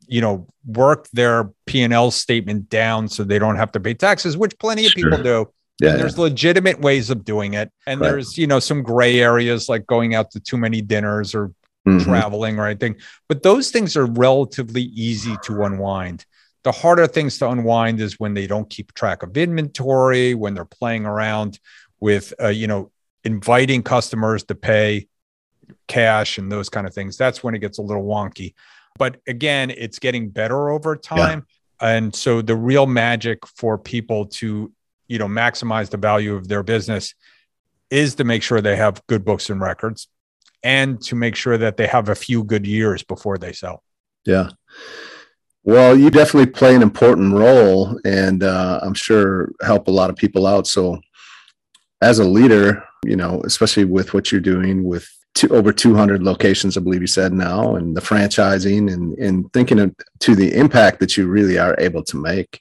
you 0.07 0.21
know, 0.21 0.47
work 0.67 1.09
their 1.13 1.51
P 1.67 1.83
and 1.83 1.93
L 1.93 2.11
statement 2.11 2.69
down 2.69 3.09
so 3.09 3.25
they 3.25 3.39
don't 3.39 3.57
have 3.57 3.73
to 3.73 3.81
pay 3.81 3.95
taxes, 3.95 4.37
which 4.37 4.59
plenty 4.59 4.87
of 4.87 4.93
people 4.93 5.23
do. 5.23 5.51
Yeah, 5.81 5.91
and 5.91 6.01
there's 6.01 6.17
yeah. 6.17 6.25
legitimate 6.25 6.81
ways 6.81 7.09
of 7.09 7.25
doing 7.25 7.55
it, 7.55 7.71
and 7.87 8.01
right. 8.01 8.09
there's 8.09 8.37
you 8.37 8.49
know 8.49 8.59
some 8.59 8.83
gray 8.83 9.21
areas 9.21 9.69
like 9.69 9.87
going 9.87 10.15
out 10.15 10.33
to 10.33 10.41
too 10.41 10.57
many 10.57 10.81
dinners 10.81 11.37
or 11.37 11.53
mm-hmm. 11.87 11.99
traveling 11.99 12.59
or 12.59 12.67
anything. 12.67 12.97
But 13.29 13.43
those 13.43 13.71
things 13.71 13.97
are 13.97 14.07
relatively 14.07 14.83
easy 14.83 15.37
to 15.45 15.63
unwind. 15.63 16.25
The 16.65 16.73
harder 16.73 17.07
things 17.07 17.39
to 17.39 17.49
unwind 17.49 18.01
is 18.01 18.19
when 18.19 18.35
they 18.35 18.47
don't 18.47 18.69
keep 18.69 18.93
track 18.95 19.23
of 19.23 19.37
inventory, 19.37 20.35
when 20.35 20.55
they're 20.55 20.65
playing 20.65 21.07
around 21.07 21.59
with, 22.01 22.35
uh, 22.43 22.49
you 22.49 22.67
know, 22.67 22.91
inviting 23.25 23.83
customers 23.83 24.45
to 24.45 24.55
pay 24.55 25.09
cash 25.87 26.39
and 26.39 26.51
those 26.51 26.69
kind 26.69 26.87
of 26.87 26.95
things. 26.95 27.17
That's 27.17 27.43
when 27.43 27.55
it 27.55 27.61
gets 27.61 27.79
a 27.79 27.83
little 27.83 28.05
wonky. 28.05 28.55
But 28.99 29.21
again, 29.27 29.71
it's 29.71 29.99
getting 29.99 30.29
better 30.31 30.71
over 30.71 30.97
time. 30.97 31.47
Yeah. 31.81 31.97
And 31.97 32.15
so 32.15 32.43
the 32.43 32.57
real 32.57 32.87
magic 32.87 33.47
for 33.47 33.79
people 33.79 34.27
to, 34.27 34.73
you 35.07 35.19
know, 35.19 35.29
maximize 35.29 35.91
the 35.91 35.97
value 35.97 36.35
of 36.35 36.49
their 36.49 36.63
business 36.63 37.15
is 37.91 38.17
to 38.17 38.25
make 38.25 38.43
sure 38.43 38.61
they 38.61 38.77
have 38.77 39.01
good 39.07 39.25
books 39.25 39.49
and 39.49 39.61
records 39.61 40.09
and 40.63 41.01
to 41.03 41.15
make 41.15 41.37
sure 41.37 41.57
that 41.57 41.77
they 41.77 41.87
have 41.87 42.09
a 42.09 42.15
few 42.15 42.43
good 42.45 42.67
years 42.67 43.03
before 43.03 43.39
they 43.39 43.53
sell. 43.53 43.83
Yeah. 44.27 44.51
Well, 45.69 45.99
you 45.99 46.09
definitely 46.09 46.51
play 46.51 46.75
an 46.75 46.81
important 46.81 47.35
role 47.35 48.01
and 48.03 48.43
uh, 48.43 48.81
I'm 48.83 48.95
sure 48.95 49.53
help 49.61 49.87
a 49.87 49.91
lot 49.91 50.09
of 50.09 50.17
people 50.17 50.47
out. 50.47 50.67
So, 50.67 50.99
as 52.01 52.21
a 52.21 52.25
leader, 52.25 52.83
you 53.05 53.17
know, 53.17 53.43
especially 53.45 53.85
with 53.85 54.15
what 54.15 54.33
you're 54.33 54.41
doing 54.41 54.83
with 54.83 55.07
two, 55.35 55.55
over 55.55 55.71
200 55.71 56.23
locations, 56.23 56.79
I 56.79 56.81
believe 56.81 57.03
you 57.03 57.07
said 57.07 57.35
now, 57.35 57.75
and 57.75 57.95
the 57.95 58.01
franchising 58.01 58.91
and, 58.91 59.13
and 59.19 59.53
thinking 59.53 59.79
of, 59.79 59.95
to 60.21 60.35
the 60.35 60.55
impact 60.55 61.01
that 61.01 61.19
you 61.19 61.29
really 61.29 61.59
are 61.59 61.77
able 61.79 62.03
to 62.05 62.17
make 62.17 62.59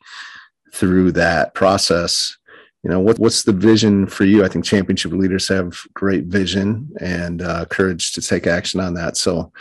through 0.74 1.14
that 1.14 1.54
process. 1.54 2.36
You 2.84 2.90
know, 2.90 3.00
what, 3.00 3.20
what's 3.20 3.44
the 3.44 3.54
vision 3.54 4.08
for 4.08 4.26
you? 4.26 4.44
I 4.44 4.50
think 4.50 4.66
championship 4.66 5.14
leaders 5.14 5.48
have 5.48 5.80
great 5.94 6.26
vision 6.26 6.92
and 7.00 7.42
uh, 7.42 7.68
courage 7.68 8.12
to 8.12 8.22
take 8.22 8.48
action 8.48 8.82
on 8.82 8.96
that. 8.96 9.16
So, 9.16 9.54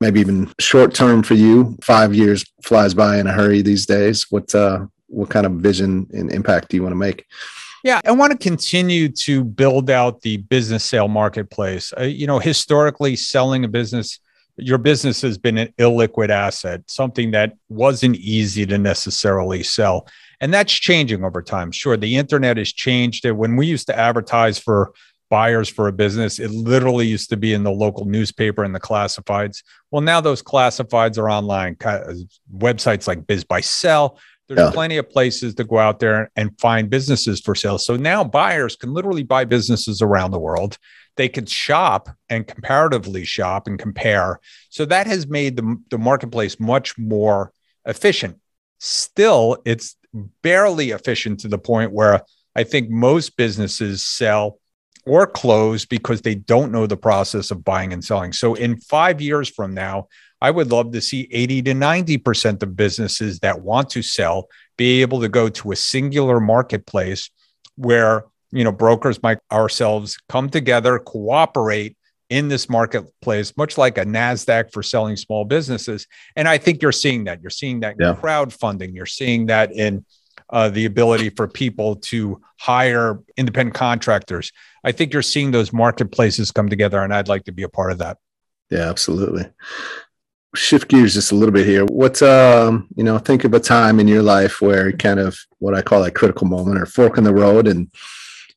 maybe 0.00 0.20
even 0.20 0.52
short 0.58 0.94
term 0.94 1.22
for 1.22 1.34
you, 1.34 1.76
five 1.82 2.14
years 2.14 2.44
flies 2.62 2.94
by 2.94 3.18
in 3.18 3.26
a 3.26 3.32
hurry 3.32 3.62
these 3.62 3.86
days. 3.86 4.26
What 4.30 4.54
uh, 4.54 4.86
what 5.06 5.28
kind 5.28 5.46
of 5.46 5.52
vision 5.52 6.08
and 6.12 6.32
impact 6.32 6.70
do 6.70 6.76
you 6.76 6.82
want 6.82 6.92
to 6.92 6.96
make? 6.96 7.26
Yeah, 7.82 8.00
I 8.04 8.12
want 8.12 8.32
to 8.32 8.38
continue 8.38 9.08
to 9.08 9.42
build 9.42 9.88
out 9.88 10.20
the 10.20 10.38
business 10.38 10.84
sale 10.84 11.08
marketplace. 11.08 11.92
Uh, 11.98 12.02
you 12.02 12.26
know, 12.26 12.38
historically, 12.38 13.16
selling 13.16 13.64
a 13.64 13.68
business, 13.68 14.18
your 14.56 14.78
business 14.78 15.22
has 15.22 15.38
been 15.38 15.56
an 15.56 15.72
illiquid 15.78 16.28
asset, 16.28 16.82
something 16.88 17.30
that 17.30 17.56
wasn't 17.68 18.16
easy 18.16 18.66
to 18.66 18.76
necessarily 18.76 19.62
sell. 19.62 20.06
And 20.42 20.52
that's 20.52 20.72
changing 20.72 21.24
over 21.24 21.42
time. 21.42 21.72
Sure, 21.72 21.96
the 21.96 22.16
internet 22.16 22.58
has 22.58 22.72
changed 22.72 23.24
it. 23.24 23.32
When 23.32 23.56
we 23.56 23.66
used 23.66 23.86
to 23.86 23.98
advertise 23.98 24.58
for 24.58 24.92
buyers 25.30 25.68
for 25.68 25.88
a 25.88 25.92
business, 25.92 26.38
it 26.38 26.50
literally 26.50 27.06
used 27.06 27.30
to 27.30 27.36
be 27.36 27.54
in 27.54 27.62
the 27.62 27.70
local 27.70 28.04
newspaper 28.04 28.64
and 28.64 28.74
the 28.74 28.80
classifieds. 28.80 29.62
Well, 29.90 30.02
now 30.02 30.20
those 30.20 30.42
classifieds 30.42 31.16
are 31.16 31.30
online, 31.30 31.76
uh, 31.84 32.12
websites 32.52 33.06
like 33.06 33.22
BizBuySell 33.22 34.18
there's 34.50 34.66
yeah. 34.66 34.72
plenty 34.72 34.96
of 34.96 35.08
places 35.08 35.54
to 35.54 35.64
go 35.64 35.78
out 35.78 36.00
there 36.00 36.28
and 36.34 36.58
find 36.58 36.90
businesses 36.90 37.40
for 37.40 37.54
sale. 37.54 37.78
So 37.78 37.94
now 37.94 38.24
buyers 38.24 38.74
can 38.74 38.92
literally 38.92 39.22
buy 39.22 39.44
businesses 39.44 40.02
around 40.02 40.32
the 40.32 40.40
world. 40.40 40.76
They 41.16 41.28
can 41.28 41.46
shop 41.46 42.08
and 42.28 42.44
comparatively 42.44 43.24
shop 43.24 43.68
and 43.68 43.78
compare. 43.78 44.40
So 44.68 44.84
that 44.86 45.06
has 45.06 45.28
made 45.28 45.56
the, 45.56 45.76
the 45.90 45.98
marketplace 45.98 46.58
much 46.58 46.98
more 46.98 47.52
efficient. 47.84 48.40
Still, 48.78 49.58
it's 49.64 49.94
barely 50.42 50.90
efficient 50.90 51.38
to 51.40 51.48
the 51.48 51.58
point 51.58 51.92
where 51.92 52.22
I 52.56 52.64
think 52.64 52.90
most 52.90 53.36
businesses 53.36 54.04
sell 54.04 54.58
or 55.06 55.26
close 55.26 55.84
because 55.84 56.22
they 56.22 56.34
don't 56.34 56.72
know 56.72 56.86
the 56.86 56.96
process 56.96 57.50
of 57.50 57.64
buying 57.64 57.92
and 57.92 58.04
selling. 58.04 58.32
So 58.32 58.54
in 58.54 58.76
five 58.78 59.20
years 59.20 59.48
from 59.48 59.74
now, 59.74 60.08
I 60.42 60.50
would 60.50 60.70
love 60.70 60.92
to 60.92 61.00
see 61.00 61.28
80 61.30 61.62
to 61.62 61.72
90% 61.72 62.62
of 62.62 62.76
businesses 62.76 63.40
that 63.40 63.60
want 63.60 63.90
to 63.90 64.02
sell 64.02 64.48
be 64.76 65.02
able 65.02 65.20
to 65.20 65.28
go 65.28 65.48
to 65.48 65.72
a 65.72 65.76
singular 65.76 66.40
marketplace 66.40 67.30
where, 67.76 68.24
you 68.50 68.64
know, 68.64 68.72
brokers 68.72 69.22
like 69.22 69.38
ourselves 69.52 70.16
come 70.28 70.48
together, 70.48 70.98
cooperate 70.98 71.96
in 72.30 72.48
this 72.48 72.68
marketplace, 72.68 73.56
much 73.56 73.76
like 73.76 73.98
a 73.98 74.04
NASDAQ 74.04 74.72
for 74.72 74.82
selling 74.82 75.16
small 75.16 75.44
businesses. 75.44 76.06
And 76.36 76.48
I 76.48 76.58
think 76.58 76.80
you're 76.80 76.92
seeing 76.92 77.24
that. 77.24 77.42
You're 77.42 77.50
seeing 77.50 77.80
that 77.80 77.96
yeah. 77.98 78.14
crowdfunding. 78.14 78.94
You're 78.94 79.04
seeing 79.06 79.46
that 79.46 79.72
in 79.72 80.04
uh, 80.48 80.68
the 80.68 80.84
ability 80.84 81.30
for 81.30 81.48
people 81.48 81.96
to 81.96 82.40
hire 82.58 83.20
independent 83.36 83.74
contractors. 83.74 84.52
I 84.82 84.92
think 84.92 85.12
you're 85.12 85.22
seeing 85.22 85.50
those 85.50 85.72
marketplaces 85.72 86.50
come 86.50 86.68
together, 86.68 87.02
and 87.02 87.14
I'd 87.14 87.28
like 87.28 87.44
to 87.44 87.52
be 87.52 87.62
a 87.62 87.68
part 87.68 87.92
of 87.92 87.98
that. 87.98 88.18
Yeah, 88.70 88.88
absolutely 88.88 89.46
shift 90.54 90.88
gears 90.88 91.14
just 91.14 91.32
a 91.32 91.34
little 91.34 91.52
bit 91.52 91.66
here. 91.66 91.84
What's 91.84 92.22
um, 92.22 92.88
you 92.96 93.04
know, 93.04 93.18
think 93.18 93.44
of 93.44 93.54
a 93.54 93.60
time 93.60 94.00
in 94.00 94.08
your 94.08 94.22
life 94.22 94.60
where 94.60 94.92
kind 94.92 95.20
of 95.20 95.38
what 95.58 95.74
I 95.74 95.82
call 95.82 96.04
a 96.04 96.10
critical 96.10 96.46
moment 96.46 96.78
or 96.78 96.86
fork 96.86 97.18
in 97.18 97.24
the 97.24 97.34
road, 97.34 97.66
and 97.66 97.90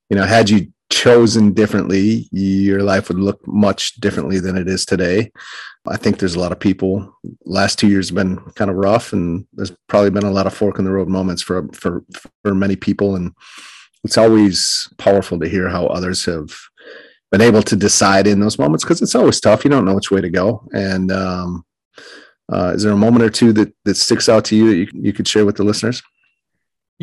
you 0.09 0.17
know, 0.17 0.25
had 0.25 0.49
you 0.49 0.71
chosen 0.89 1.53
differently, 1.53 2.27
your 2.31 2.83
life 2.83 3.07
would 3.07 3.19
look 3.19 3.45
much 3.47 3.95
differently 3.95 4.39
than 4.39 4.57
it 4.57 4.67
is 4.67 4.85
today. 4.85 5.31
I 5.87 5.97
think 5.97 6.17
there's 6.17 6.35
a 6.35 6.39
lot 6.39 6.51
of 6.51 6.59
people. 6.59 7.17
Last 7.45 7.77
two 7.77 7.87
years 7.87 8.09
have 8.09 8.15
been 8.15 8.37
kind 8.51 8.71
of 8.71 8.77
rough, 8.77 9.13
and 9.13 9.45
there's 9.53 9.71
probably 9.87 10.11
been 10.11 10.23
a 10.23 10.31
lot 10.31 10.47
of 10.47 10.53
fork 10.53 10.79
in 10.79 10.85
the 10.85 10.91
road 10.91 11.09
moments 11.09 11.41
for 11.41 11.67
for 11.73 12.03
for 12.43 12.55
many 12.55 12.75
people, 12.75 13.15
and 13.15 13.33
it's 14.03 14.17
always 14.17 14.89
powerful 14.97 15.39
to 15.39 15.47
hear 15.47 15.69
how 15.69 15.87
others 15.87 16.25
have 16.25 16.51
been 17.31 17.41
able 17.41 17.63
to 17.63 17.75
decide 17.75 18.27
in 18.27 18.39
those 18.39 18.59
moments 18.59 18.83
because 18.83 19.01
it's 19.01 19.15
always 19.15 19.39
tough. 19.39 19.63
You 19.63 19.71
don't 19.71 19.85
know 19.85 19.95
which 19.95 20.11
way 20.11 20.21
to 20.21 20.29
go, 20.29 20.67
and 20.73 21.11
um, 21.11 21.65
uh, 22.51 22.73
is 22.75 22.83
there 22.83 22.93
a 22.93 22.97
moment 22.97 23.23
or 23.23 23.29
two 23.29 23.53
that 23.53 23.73
that 23.85 23.95
sticks 23.95 24.29
out 24.29 24.45
to 24.45 24.55
you 24.55 24.67
that 24.69 24.75
you, 24.75 24.87
you 24.93 25.13
could 25.13 25.27
share 25.27 25.45
with 25.45 25.55
the 25.55 25.63
listeners? 25.63 26.01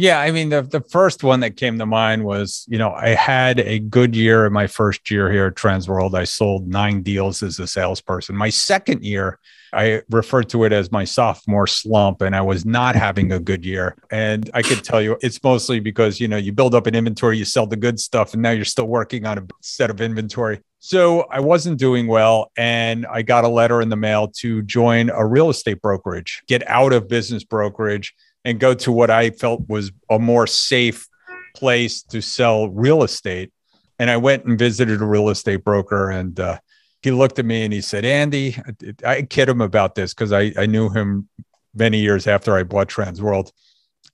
Yeah, 0.00 0.18
I 0.18 0.30
mean 0.30 0.48
the 0.48 0.62
the 0.62 0.80
first 0.80 1.22
one 1.22 1.40
that 1.40 1.58
came 1.58 1.78
to 1.78 1.84
mind 1.84 2.24
was, 2.24 2.64
you 2.70 2.78
know, 2.78 2.90
I 2.92 3.10
had 3.10 3.60
a 3.60 3.78
good 3.78 4.16
year 4.16 4.46
in 4.46 4.52
my 4.54 4.66
first 4.66 5.10
year 5.10 5.30
here 5.30 5.48
at 5.48 5.56
Transworld. 5.56 6.14
I 6.14 6.24
sold 6.24 6.66
nine 6.66 7.02
deals 7.02 7.42
as 7.42 7.58
a 7.58 7.66
salesperson. 7.66 8.34
My 8.34 8.48
second 8.48 9.04
year, 9.04 9.38
I 9.74 10.00
referred 10.08 10.48
to 10.50 10.64
it 10.64 10.72
as 10.72 10.90
my 10.90 11.04
sophomore 11.04 11.66
slump, 11.66 12.22
and 12.22 12.34
I 12.34 12.40
was 12.40 12.64
not 12.64 12.96
having 12.96 13.30
a 13.30 13.38
good 13.38 13.62
year. 13.62 13.94
And 14.10 14.48
I 14.54 14.62
could 14.62 14.82
tell 14.82 15.02
you, 15.02 15.18
it's 15.20 15.42
mostly 15.42 15.80
because 15.80 16.18
you 16.18 16.28
know 16.28 16.38
you 16.38 16.52
build 16.52 16.74
up 16.74 16.86
an 16.86 16.94
inventory, 16.94 17.36
you 17.36 17.44
sell 17.44 17.66
the 17.66 17.76
good 17.76 18.00
stuff, 18.00 18.32
and 18.32 18.40
now 18.42 18.52
you're 18.52 18.64
still 18.64 18.88
working 18.88 19.26
on 19.26 19.36
a 19.36 19.46
set 19.60 19.90
of 19.90 20.00
inventory. 20.00 20.62
So 20.78 21.26
I 21.30 21.40
wasn't 21.40 21.78
doing 21.78 22.06
well, 22.06 22.52
and 22.56 23.04
I 23.04 23.20
got 23.20 23.44
a 23.44 23.48
letter 23.48 23.82
in 23.82 23.90
the 23.90 23.96
mail 23.96 24.28
to 24.38 24.62
join 24.62 25.10
a 25.10 25.26
real 25.26 25.50
estate 25.50 25.82
brokerage, 25.82 26.42
get 26.46 26.66
out 26.66 26.94
of 26.94 27.06
business 27.06 27.44
brokerage 27.44 28.14
and 28.44 28.58
go 28.58 28.74
to 28.74 28.92
what 28.92 29.10
I 29.10 29.30
felt 29.30 29.68
was 29.68 29.92
a 30.08 30.18
more 30.18 30.46
safe 30.46 31.06
place 31.54 32.02
to 32.04 32.20
sell 32.20 32.68
real 32.68 33.02
estate. 33.02 33.52
And 33.98 34.10
I 34.10 34.16
went 34.16 34.44
and 34.44 34.58
visited 34.58 35.02
a 35.02 35.04
real 35.04 35.28
estate 35.28 35.62
broker, 35.62 36.10
and 36.10 36.38
uh, 36.40 36.58
he 37.02 37.10
looked 37.10 37.38
at 37.38 37.44
me 37.44 37.64
and 37.64 37.72
he 37.72 37.82
said, 37.82 38.04
"Andy, 38.04 38.56
I 39.04 39.22
kid 39.22 39.48
him 39.48 39.60
about 39.60 39.94
this 39.94 40.14
because 40.14 40.32
I, 40.32 40.52
I 40.56 40.66
knew 40.66 40.88
him 40.88 41.28
many 41.74 41.98
years 41.98 42.26
after 42.26 42.56
I 42.56 42.62
bought 42.62 42.88
Transworld, 42.88 43.52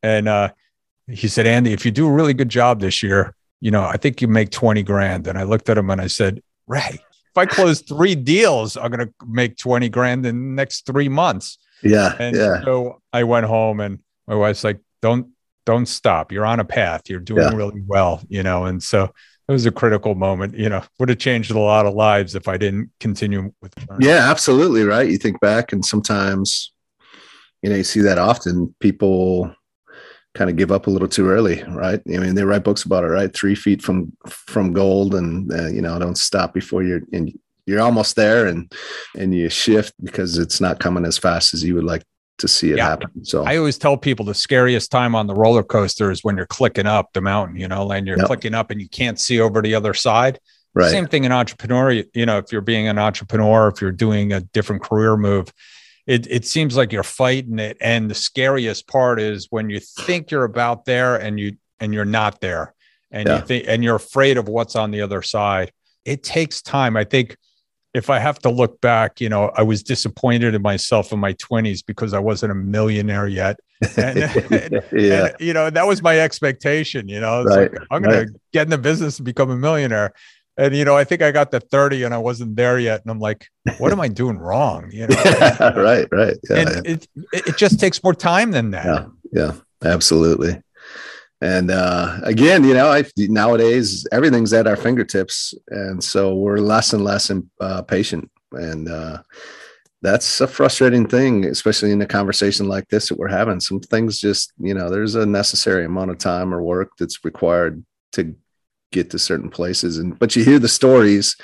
and 0.02 0.26
uh, 0.26 0.50
he 1.06 1.28
said, 1.28 1.46
Andy, 1.46 1.72
if 1.72 1.84
you 1.84 1.92
do 1.92 2.08
a 2.08 2.12
really 2.12 2.34
good 2.34 2.48
job 2.48 2.80
this 2.80 3.02
year, 3.02 3.34
you 3.60 3.70
know, 3.70 3.84
I 3.84 3.96
think 3.96 4.20
you 4.20 4.26
make 4.26 4.50
twenty 4.50 4.82
grand." 4.82 5.28
And 5.28 5.38
I 5.38 5.44
looked 5.44 5.68
at 5.68 5.78
him 5.78 5.88
and 5.88 6.00
I 6.00 6.08
said, 6.08 6.42
"Ray, 6.66 6.98
if 6.98 7.36
I 7.36 7.46
close 7.46 7.80
three 7.80 8.16
deals, 8.16 8.76
I'm 8.76 8.90
going 8.90 9.06
to 9.06 9.12
make 9.24 9.56
twenty 9.56 9.88
grand 9.88 10.26
in 10.26 10.36
the 10.36 10.54
next 10.54 10.84
three 10.84 11.08
months." 11.08 11.58
Yeah, 11.82 12.16
and 12.18 12.34
yeah. 12.34 12.64
so 12.64 13.00
I 13.12 13.22
went 13.22 13.46
home 13.46 13.78
and 13.78 14.00
my 14.26 14.34
wife's 14.34 14.64
like, 14.64 14.80
don't 15.02 15.28
don't 15.66 15.86
stop. 15.86 16.32
You're 16.32 16.46
on 16.46 16.60
a 16.60 16.64
path. 16.64 17.02
You're 17.08 17.20
doing 17.20 17.42
yeah. 17.42 17.54
really 17.54 17.82
well, 17.86 18.22
you 18.28 18.42
know. 18.42 18.64
And 18.64 18.82
so 18.82 19.12
it 19.48 19.52
was 19.52 19.66
a 19.66 19.72
critical 19.72 20.14
moment. 20.14 20.56
You 20.56 20.68
know, 20.68 20.82
would 20.98 21.08
have 21.08 21.18
changed 21.18 21.50
a 21.50 21.58
lot 21.58 21.86
of 21.86 21.94
lives 21.94 22.34
if 22.34 22.48
I 22.48 22.56
didn't 22.56 22.90
continue 23.00 23.52
with. 23.60 23.74
Yeah, 24.00 24.30
absolutely. 24.30 24.84
Right. 24.84 25.10
You 25.10 25.18
think 25.18 25.40
back, 25.40 25.72
and 25.72 25.84
sometimes, 25.84 26.72
you 27.62 27.70
know, 27.70 27.76
you 27.76 27.84
see 27.84 28.00
that 28.00 28.18
often. 28.18 28.74
People 28.80 29.54
kind 30.34 30.50
of 30.50 30.56
give 30.56 30.70
up 30.70 30.86
a 30.86 30.90
little 30.90 31.08
too 31.08 31.28
early, 31.28 31.62
right? 31.64 32.00
I 32.06 32.18
mean, 32.18 32.34
they 32.34 32.44
write 32.44 32.64
books 32.64 32.84
about 32.84 33.04
it, 33.04 33.08
right? 33.08 33.34
Three 33.34 33.54
feet 33.54 33.82
from 33.82 34.16
from 34.28 34.72
gold, 34.72 35.14
and 35.14 35.52
uh, 35.52 35.68
you 35.68 35.82
know, 35.82 35.98
don't 35.98 36.18
stop 36.18 36.54
before 36.54 36.82
you're 36.82 37.02
in. 37.12 37.32
You're 37.66 37.82
almost 37.82 38.14
there, 38.14 38.46
and 38.46 38.72
and 39.16 39.34
you 39.34 39.48
shift 39.48 39.94
because 40.02 40.38
it's 40.38 40.60
not 40.60 40.78
coming 40.78 41.04
as 41.04 41.18
fast 41.18 41.54
as 41.54 41.64
you 41.64 41.74
would 41.74 41.84
like 41.84 42.04
to 42.38 42.48
see 42.48 42.70
it 42.70 42.78
yeah. 42.78 42.88
happen. 42.88 43.24
So 43.24 43.44
I 43.44 43.56
always 43.56 43.78
tell 43.78 43.96
people 43.96 44.24
the 44.24 44.34
scariest 44.34 44.90
time 44.90 45.14
on 45.14 45.26
the 45.26 45.34
roller 45.34 45.62
coaster 45.62 46.10
is 46.10 46.22
when 46.22 46.36
you're 46.36 46.46
clicking 46.46 46.86
up 46.86 47.12
the 47.12 47.20
mountain, 47.20 47.56
you 47.56 47.68
know, 47.68 47.90
and 47.90 48.06
you're 48.06 48.18
yep. 48.18 48.26
clicking 48.26 48.54
up 48.54 48.70
and 48.70 48.80
you 48.80 48.88
can't 48.88 49.18
see 49.18 49.40
over 49.40 49.62
the 49.62 49.74
other 49.74 49.94
side. 49.94 50.38
Right. 50.74 50.90
Same 50.90 51.06
thing 51.06 51.24
in 51.24 51.32
entrepreneur, 51.32 52.02
you 52.12 52.26
know, 52.26 52.36
if 52.36 52.52
you're 52.52 52.60
being 52.60 52.86
an 52.86 52.98
entrepreneur, 52.98 53.68
if 53.68 53.80
you're 53.80 53.92
doing 53.92 54.32
a 54.32 54.40
different 54.42 54.82
career 54.82 55.16
move, 55.16 55.50
it, 56.06 56.26
it 56.30 56.44
seems 56.44 56.76
like 56.76 56.92
you're 56.92 57.02
fighting 57.02 57.58
it. 57.58 57.78
And 57.80 58.10
the 58.10 58.14
scariest 58.14 58.86
part 58.86 59.18
is 59.18 59.48
when 59.50 59.70
you 59.70 59.80
think 59.80 60.30
you're 60.30 60.44
about 60.44 60.84
there 60.84 61.16
and 61.16 61.40
you 61.40 61.56
and 61.80 61.94
you're 61.94 62.04
not 62.04 62.40
there. 62.40 62.74
And 63.10 63.26
yeah. 63.26 63.38
you 63.38 63.46
think 63.46 63.64
and 63.68 63.82
you're 63.82 63.96
afraid 63.96 64.36
of 64.36 64.48
what's 64.48 64.76
on 64.76 64.90
the 64.90 65.00
other 65.00 65.22
side. 65.22 65.72
It 66.04 66.22
takes 66.22 66.60
time. 66.60 66.96
I 66.96 67.04
think 67.04 67.36
if 67.96 68.10
I 68.10 68.18
have 68.18 68.38
to 68.40 68.50
look 68.50 68.80
back, 68.80 69.20
you 69.20 69.28
know, 69.28 69.50
I 69.56 69.62
was 69.62 69.82
disappointed 69.82 70.54
in 70.54 70.60
myself 70.60 71.12
in 71.12 71.18
my 71.18 71.32
20s 71.34 71.84
because 71.84 72.12
I 72.12 72.18
wasn't 72.18 72.52
a 72.52 72.54
millionaire 72.54 73.26
yet. 73.26 73.58
And, 73.96 74.18
and, 74.18 74.82
yeah. 74.92 75.26
And, 75.26 75.34
you 75.38 75.52
know, 75.52 75.68
that 75.68 75.86
was 75.86 76.02
my 76.02 76.18
expectation, 76.18 77.08
you 77.08 77.20
know, 77.20 77.44
right. 77.44 77.72
like, 77.72 77.82
I'm 77.90 78.02
going 78.02 78.16
right. 78.16 78.26
to 78.28 78.40
get 78.52 78.62
in 78.62 78.70
the 78.70 78.78
business 78.78 79.18
and 79.18 79.24
become 79.26 79.50
a 79.50 79.56
millionaire. 79.56 80.12
and 80.56 80.74
you 80.74 80.84
know, 80.84 80.96
I 80.96 81.04
think 81.04 81.22
I 81.22 81.30
got 81.30 81.50
to 81.52 81.60
30 81.60 82.04
and 82.04 82.14
I 82.14 82.18
wasn't 82.18 82.56
there 82.56 82.78
yet. 82.78 83.02
And 83.02 83.10
I'm 83.10 83.18
like, 83.18 83.48
what 83.78 83.92
am 83.92 84.00
I 84.00 84.08
doing 84.08 84.38
wrong? 84.38 84.90
You 84.90 85.06
know, 85.08 85.16
right, 85.76 86.08
right. 86.10 86.36
Yeah, 86.48 86.56
and 86.56 86.86
it, 86.86 87.08
it 87.32 87.56
just 87.58 87.78
takes 87.78 88.02
more 88.02 88.14
time 88.14 88.50
than 88.50 88.70
that. 88.70 88.86
Yeah, 88.86 89.06
yeah, 89.32 89.52
absolutely. 89.84 90.62
And 91.40 91.70
uh, 91.70 92.18
again, 92.22 92.64
you 92.64 92.72
know, 92.72 92.90
I, 92.90 93.04
nowadays 93.18 94.06
everything's 94.10 94.52
at 94.52 94.66
our 94.66 94.76
fingertips, 94.76 95.54
and 95.68 96.02
so 96.02 96.34
we're 96.34 96.58
less 96.58 96.94
and 96.94 97.04
less 97.04 97.30
uh, 97.60 97.82
patient, 97.82 98.30
and 98.52 98.88
uh, 98.88 99.22
that's 100.00 100.40
a 100.40 100.46
frustrating 100.46 101.06
thing, 101.06 101.44
especially 101.44 101.90
in 101.90 102.00
a 102.00 102.06
conversation 102.06 102.68
like 102.68 102.88
this 102.88 103.08
that 103.08 103.18
we're 103.18 103.28
having. 103.28 103.60
Some 103.60 103.80
things 103.80 104.18
just, 104.18 104.52
you 104.58 104.72
know, 104.72 104.88
there's 104.88 105.14
a 105.14 105.26
necessary 105.26 105.84
amount 105.84 106.10
of 106.10 106.18
time 106.18 106.54
or 106.54 106.62
work 106.62 106.92
that's 106.98 107.24
required 107.24 107.84
to 108.12 108.34
get 108.92 109.10
to 109.10 109.18
certain 109.18 109.50
places, 109.50 109.98
and 109.98 110.18
but 110.18 110.36
you 110.36 110.44
hear 110.44 110.58
the 110.58 110.68
stories 110.68 111.36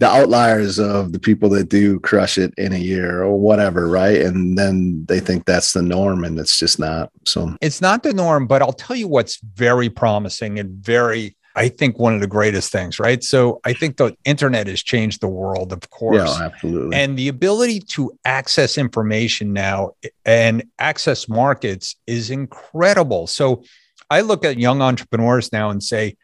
the 0.00 0.06
outliers 0.06 0.78
of 0.78 1.12
the 1.12 1.18
people 1.18 1.48
that 1.50 1.68
do 1.68 1.98
crush 2.00 2.38
it 2.38 2.54
in 2.56 2.72
a 2.72 2.78
year 2.78 3.22
or 3.22 3.36
whatever, 3.36 3.88
right? 3.88 4.20
And 4.20 4.56
then 4.56 5.04
they 5.08 5.18
think 5.18 5.44
that's 5.44 5.72
the 5.72 5.82
norm 5.82 6.22
and 6.22 6.38
it's 6.38 6.58
just 6.58 6.78
not. 6.78 7.10
So 7.24 7.56
it's 7.60 7.80
not 7.80 8.04
the 8.04 8.14
norm, 8.14 8.46
but 8.46 8.62
I'll 8.62 8.72
tell 8.72 8.94
you 8.94 9.08
what's 9.08 9.40
very 9.40 9.90
promising 9.90 10.58
and 10.58 10.70
very 10.70 11.36
I 11.58 11.68
think 11.68 11.98
one 11.98 12.14
of 12.14 12.20
the 12.20 12.28
greatest 12.28 12.70
things, 12.70 13.00
right? 13.00 13.22
So 13.24 13.60
I 13.64 13.72
think 13.72 13.96
the 13.96 14.16
internet 14.24 14.68
has 14.68 14.80
changed 14.80 15.20
the 15.20 15.28
world, 15.28 15.72
of 15.72 15.90
course. 15.90 16.38
Yeah, 16.38 16.46
absolutely. 16.46 16.96
And 16.96 17.18
the 17.18 17.26
ability 17.26 17.80
to 17.80 18.12
access 18.24 18.78
information 18.78 19.52
now 19.52 19.92
and 20.24 20.62
access 20.78 21.28
markets 21.28 21.96
is 22.06 22.30
incredible. 22.30 23.26
So 23.26 23.64
I 24.08 24.20
look 24.20 24.44
at 24.44 24.58
young 24.58 24.82
entrepreneurs 24.82 25.52
now 25.52 25.70
and 25.70 25.82
say, 25.82 26.16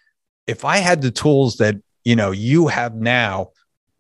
if 0.46 0.64
I 0.64 0.76
had 0.76 1.02
the 1.02 1.10
tools 1.10 1.56
that 1.56 1.76
you 2.04 2.14
know 2.14 2.30
you 2.30 2.68
have 2.68 2.94
now, 2.94 3.48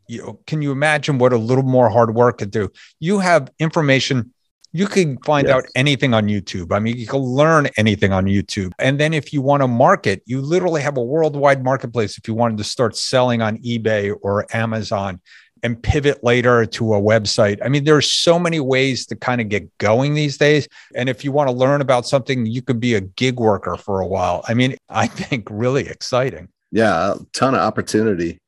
you 0.08 0.22
know, 0.22 0.40
can 0.46 0.62
you 0.62 0.72
imagine 0.72 1.18
what 1.18 1.32
a 1.32 1.38
little 1.38 1.64
more 1.64 1.88
hard 1.88 2.14
work 2.14 2.38
could 2.38 2.50
do? 2.50 2.70
You 3.00 3.18
have 3.20 3.50
information. 3.58 4.32
You 4.72 4.86
can 4.86 5.18
find 5.18 5.46
yes. 5.46 5.56
out 5.56 5.64
anything 5.76 6.14
on 6.14 6.26
YouTube. 6.26 6.72
I 6.72 6.80
mean, 6.80 6.96
you 6.96 7.06
can 7.06 7.20
learn 7.20 7.68
anything 7.76 8.12
on 8.12 8.24
YouTube. 8.24 8.72
And 8.78 8.98
then 8.98 9.14
if 9.14 9.32
you 9.32 9.40
want 9.40 9.62
to 9.62 9.68
market, 9.68 10.22
you 10.26 10.40
literally 10.40 10.82
have 10.82 10.96
a 10.96 11.02
worldwide 11.02 11.62
marketplace. 11.62 12.18
If 12.18 12.26
you 12.26 12.34
wanted 12.34 12.58
to 12.58 12.64
start 12.64 12.96
selling 12.96 13.40
on 13.40 13.58
eBay 13.58 14.14
or 14.22 14.46
Amazon 14.52 15.20
and 15.62 15.80
pivot 15.82 16.22
later 16.22 16.66
to 16.66 16.94
a 16.94 17.00
website. 17.00 17.58
I 17.64 17.68
mean, 17.68 17.84
there's 17.84 18.12
so 18.12 18.38
many 18.38 18.60
ways 18.60 19.06
to 19.06 19.16
kind 19.16 19.40
of 19.40 19.48
get 19.48 19.78
going 19.78 20.12
these 20.12 20.36
days. 20.36 20.68
And 20.94 21.08
if 21.08 21.24
you 21.24 21.32
want 21.32 21.48
to 21.48 21.54
learn 21.54 21.80
about 21.80 22.06
something, 22.06 22.44
you 22.44 22.60
could 22.60 22.80
be 22.80 22.94
a 22.94 23.00
gig 23.00 23.40
worker 23.40 23.76
for 23.76 24.00
a 24.00 24.06
while. 24.06 24.44
I 24.46 24.54
mean, 24.54 24.76
I 24.90 25.06
think 25.06 25.48
really 25.50 25.88
exciting 25.88 26.48
yeah 26.74 27.12
a 27.12 27.16
ton 27.32 27.54
of 27.54 27.60
opportunity 27.60 28.38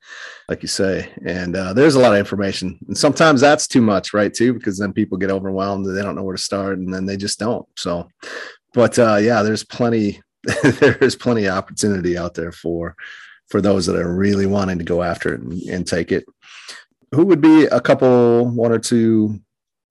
like 0.48 0.62
you 0.62 0.68
say 0.68 1.12
and 1.24 1.56
uh, 1.56 1.72
there's 1.72 1.96
a 1.96 2.00
lot 2.00 2.12
of 2.12 2.18
information. 2.18 2.78
And 2.86 2.96
sometimes 2.96 3.40
that's 3.40 3.66
too 3.66 3.80
much 3.80 4.14
right 4.14 4.32
too 4.32 4.54
because 4.54 4.78
then 4.78 4.92
people 4.92 5.18
get 5.18 5.30
overwhelmed 5.30 5.86
and 5.86 5.96
they 5.96 6.02
don't 6.02 6.14
know 6.14 6.22
where 6.22 6.36
to 6.36 6.42
start 6.42 6.78
and 6.78 6.92
then 6.92 7.06
they 7.06 7.16
just 7.16 7.38
don't. 7.38 7.66
So 7.76 8.08
but 8.72 8.98
uh, 8.98 9.16
yeah 9.16 9.42
there's 9.42 9.64
plenty 9.64 10.20
there's 10.62 11.16
plenty 11.16 11.46
of 11.46 11.56
opportunity 11.56 12.16
out 12.16 12.34
there 12.34 12.52
for 12.52 12.94
for 13.48 13.60
those 13.60 13.86
that 13.86 13.96
are 13.96 14.14
really 14.14 14.46
wanting 14.46 14.78
to 14.78 14.84
go 14.84 15.02
after 15.02 15.34
it 15.34 15.40
and, 15.40 15.60
and 15.62 15.86
take 15.86 16.12
it. 16.12 16.24
Who 17.12 17.24
would 17.26 17.40
be 17.40 17.64
a 17.66 17.80
couple 17.80 18.44
one 18.46 18.72
or 18.72 18.78
two 18.78 19.40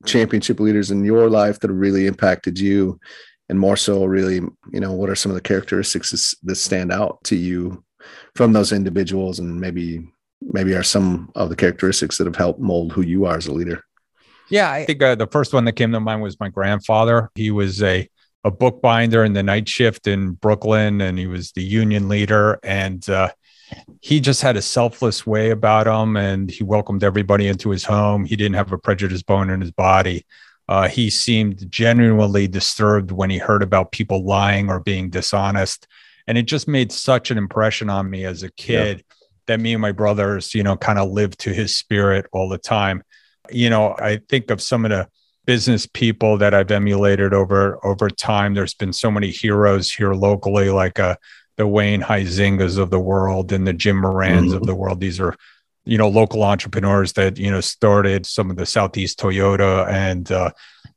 championship 0.05 0.59
leaders 0.59 0.91
in 0.91 1.03
your 1.03 1.29
life 1.29 1.59
that 1.59 1.71
really 1.71 2.07
impacted 2.07 2.59
you? 2.59 2.99
And 3.47 3.59
more 3.59 3.77
so 3.77 4.05
really 4.05 4.35
you 4.71 4.79
know 4.79 4.93
what 4.93 5.09
are 5.09 5.15
some 5.15 5.31
of 5.31 5.35
the 5.35 5.41
characteristics 5.41 6.35
that 6.43 6.55
stand 6.55 6.91
out 6.91 7.23
to 7.25 7.35
you 7.35 7.83
from 8.35 8.53
those 8.53 8.71
individuals 8.71 9.39
and 9.39 9.59
maybe 9.59 10.07
maybe 10.41 10.75
are 10.75 10.83
some 10.83 11.31
of 11.35 11.49
the 11.49 11.55
characteristics 11.55 12.17
that 12.17 12.27
have 12.27 12.35
helped 12.35 12.59
mold 12.59 12.91
who 12.91 13.01
you 13.01 13.25
are 13.25 13.37
as 13.37 13.47
a 13.47 13.53
leader. 13.53 13.83
Yeah 14.49 14.71
i 14.71 14.85
think 14.85 15.01
uh, 15.01 15.15
the 15.15 15.27
first 15.27 15.53
one 15.53 15.65
that 15.65 15.73
came 15.73 15.91
to 15.91 15.99
mind 15.99 16.21
was 16.21 16.39
my 16.39 16.49
grandfather. 16.49 17.29
He 17.35 17.51
was 17.51 17.81
a 17.81 18.07
a 18.43 18.51
bookbinder 18.51 19.23
in 19.23 19.33
the 19.33 19.41
night 19.41 19.67
shift 19.67 20.05
in 20.05 20.33
brooklyn 20.33 21.01
and 21.01 21.17
he 21.17 21.25
was 21.25 21.51
the 21.53 21.63
union 21.63 22.07
leader 22.07 22.59
and 22.61 23.09
uh, 23.09 23.31
he 24.01 24.19
just 24.19 24.43
had 24.43 24.55
a 24.55 24.61
selfless 24.61 25.25
way 25.25 25.49
about 25.49 25.87
him 25.87 26.15
and 26.15 26.51
he 26.51 26.63
welcomed 26.63 27.03
everybody 27.03 27.47
into 27.47 27.71
his 27.71 27.83
home. 27.83 28.23
He 28.23 28.35
didn't 28.35 28.55
have 28.55 28.71
a 28.71 28.77
prejudice 28.77 29.23
bone 29.23 29.49
in 29.49 29.61
his 29.61 29.71
body. 29.71 30.25
Uh, 30.67 30.87
he 30.87 31.09
seemed 31.09 31.71
genuinely 31.71 32.47
disturbed 32.47 33.11
when 33.11 33.31
he 33.31 33.37
heard 33.37 33.63
about 33.63 33.91
people 33.91 34.23
lying 34.23 34.69
or 34.69 34.79
being 34.79 35.09
dishonest 35.09 35.87
and 36.27 36.37
it 36.37 36.43
just 36.43 36.67
made 36.67 36.91
such 36.91 37.31
an 37.31 37.37
impression 37.37 37.89
on 37.89 38.09
me 38.09 38.25
as 38.25 38.43
a 38.43 38.51
kid. 38.51 38.97
yeah. 38.97 39.04
That 39.47 39.59
me 39.59 39.73
and 39.73 39.81
my 39.81 39.91
brothers 39.91 40.53
you 40.53 40.63
know 40.63 40.75
kind 40.75 40.99
of 40.99 41.09
lived 41.09 41.39
to 41.41 41.53
his 41.53 41.75
spirit 41.75 42.25
all 42.31 42.49
the 42.49 42.57
time. 42.57 43.03
You 43.51 43.69
know 43.69 43.95
i 43.99 44.19
think 44.29 44.49
of 44.49 44.61
some 44.61 44.85
of 44.85 44.91
the 44.91 45.07
business 45.45 45.85
people 45.85 46.39
that 46.39 46.55
i've 46.55 46.71
emulated 46.71 47.33
over 47.33 47.79
over 47.85 48.09
time. 48.09 48.53
There's 48.53 48.73
been 48.73 48.93
so 48.93 49.11
many 49.11 49.29
heroes 49.29 49.91
here 49.91 50.13
locally 50.13 50.69
like 50.69 50.99
uh, 50.99 51.15
the 51.57 51.67
wayne 51.67 52.01
huizengas 52.01 52.77
of 52.77 52.89
the 52.89 52.99
world 52.99 53.51
and 53.51 53.67
the 53.67 53.73
jim 53.73 54.01
morans 54.01 54.47
mm-hmm. 54.47 54.57
of 54.57 54.65
the 54.65 54.75
world. 54.75 54.99
These 54.99 55.19
are 55.19 55.35
you 55.85 55.97
know 55.97 56.09
local 56.09 56.43
entrepreneurs 56.43 57.13
that 57.13 57.37
you 57.37 57.51
know 57.51 57.61
started 57.61 58.25
some 58.25 58.49
of 58.49 58.57
the 58.57 58.65
southeast 58.65 59.19
toyota 59.19 59.87
and 59.87 60.31
uh, 60.31 60.49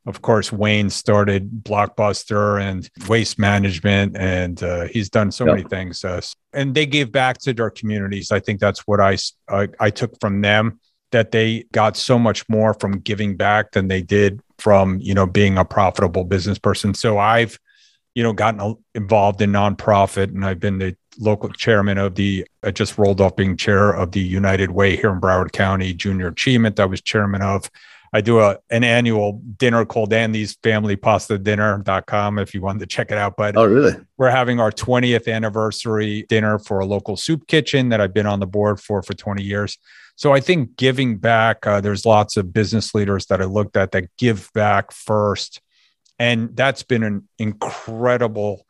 of 0.08 0.22
course, 0.22 0.50
Wayne 0.50 0.88
started 0.88 1.62
Blockbuster 1.64 2.58
and 2.62 2.88
waste 3.08 3.38
management, 3.38 4.16
and 4.16 4.60
uh, 4.62 4.84
he's 4.84 5.10
done 5.10 5.30
so 5.30 5.44
yep. 5.44 5.56
many 5.56 5.68
things. 5.68 6.02
Uh, 6.02 6.22
and 6.54 6.74
they 6.74 6.86
gave 6.86 7.12
back 7.12 7.36
to 7.40 7.52
their 7.52 7.68
communities. 7.68 8.32
I 8.32 8.40
think 8.40 8.58
that's 8.58 8.86
what 8.86 9.00
I, 9.00 9.18
I, 9.50 9.68
I 9.78 9.90
took 9.90 10.18
from 10.18 10.40
them 10.40 10.80
that 11.12 11.30
they 11.30 11.66
got 11.72 11.94
so 11.98 12.18
much 12.18 12.48
more 12.48 12.72
from 12.72 13.00
giving 13.00 13.36
back 13.36 13.72
than 13.72 13.88
they 13.88 14.00
did 14.00 14.40
from 14.58 14.98
you 14.98 15.12
know 15.12 15.26
being 15.26 15.58
a 15.58 15.64
profitable 15.64 16.24
business 16.24 16.58
person. 16.58 16.94
So 16.94 17.18
I've 17.18 17.58
you 18.14 18.22
know 18.22 18.32
gotten 18.32 18.76
involved 18.94 19.42
in 19.42 19.52
nonprofit, 19.52 20.28
and 20.28 20.42
I've 20.42 20.58
been 20.58 20.78
the 20.78 20.96
local 21.18 21.50
chairman 21.50 21.98
of 21.98 22.14
the 22.14 22.46
I 22.62 22.70
just 22.70 22.96
rolled 22.96 23.20
off 23.20 23.36
being 23.36 23.58
chair 23.58 23.90
of 23.90 24.12
the 24.12 24.20
United 24.20 24.70
Way 24.70 24.96
here 24.96 25.10
in 25.10 25.20
Broward 25.20 25.52
County 25.52 25.92
Junior 25.92 26.28
Achievement. 26.28 26.80
I 26.80 26.86
was 26.86 27.02
chairman 27.02 27.42
of. 27.42 27.70
I 28.12 28.20
do 28.20 28.40
a 28.40 28.58
an 28.70 28.84
annual 28.84 29.40
dinner 29.56 29.84
called 29.84 30.12
Andy's 30.12 30.56
Family 30.62 30.96
Pasta 30.96 31.38
Dinner.com 31.38 32.38
if 32.38 32.54
you 32.54 32.62
wanted 32.62 32.80
to 32.80 32.86
check 32.86 33.10
it 33.10 33.18
out. 33.18 33.36
But 33.36 33.56
oh, 33.56 33.66
really? 33.66 33.94
We're 34.16 34.30
having 34.30 34.60
our 34.60 34.70
20th 34.70 35.32
anniversary 35.32 36.24
dinner 36.28 36.58
for 36.58 36.78
a 36.78 36.86
local 36.86 37.16
soup 37.16 37.46
kitchen 37.46 37.90
that 37.90 38.00
I've 38.00 38.14
been 38.14 38.26
on 38.26 38.40
the 38.40 38.46
board 38.46 38.80
for 38.80 39.02
for 39.02 39.14
20 39.14 39.42
years. 39.42 39.78
So 40.16 40.32
I 40.32 40.40
think 40.40 40.76
giving 40.76 41.18
back, 41.18 41.66
uh, 41.66 41.80
there's 41.80 42.04
lots 42.04 42.36
of 42.36 42.52
business 42.52 42.94
leaders 42.94 43.26
that 43.26 43.40
I 43.40 43.44
looked 43.44 43.76
at 43.76 43.92
that 43.92 44.08
give 44.16 44.50
back 44.52 44.90
first. 44.90 45.60
And 46.18 46.56
that's 46.56 46.82
been 46.82 47.04
an 47.04 47.28
incredible 47.38 48.66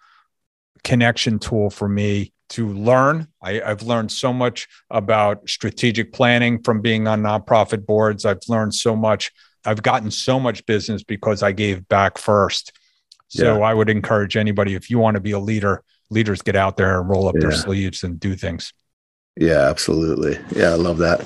connection 0.85 1.38
tool 1.38 1.70
for 1.70 1.88
me 1.88 2.33
to 2.50 2.68
learn. 2.68 3.28
I, 3.42 3.54
have 3.64 3.82
learned 3.82 4.11
so 4.11 4.32
much 4.32 4.68
about 4.90 5.48
strategic 5.48 6.12
planning 6.12 6.62
from 6.62 6.80
being 6.80 7.06
on 7.06 7.22
nonprofit 7.22 7.87
boards. 7.87 8.24
I've 8.24 8.40
learned 8.48 8.74
so 8.74 8.96
much. 8.96 9.32
I've 9.64 9.82
gotten 9.82 10.11
so 10.11 10.40
much 10.40 10.64
business 10.66 11.02
because 11.02 11.42
I 11.42 11.52
gave 11.52 11.88
back 11.88 12.18
first. 12.18 12.72
So 13.28 13.58
yeah. 13.58 13.64
I 13.64 13.74
would 13.74 13.90
encourage 13.90 14.37
anybody 14.37 14.74
if 14.74 14.90
you 14.90 14.98
want 14.98 15.16
to 15.16 15.20
be 15.20 15.32
a 15.32 15.38
leader, 15.38 15.82
leaders 16.11 16.40
get 16.40 16.56
out 16.56 16.76
there 16.76 17.00
and 17.00 17.08
roll 17.08 17.28
up 17.28 17.34
yeah. 17.34 17.42
their 17.42 17.52
sleeves 17.52 18.02
and 18.02 18.18
do 18.18 18.34
things. 18.34 18.72
Yeah, 19.37 19.68
absolutely. 19.68 20.38
Yeah, 20.56 20.70
I 20.70 20.74
love 20.74 20.98
that. 20.98 21.24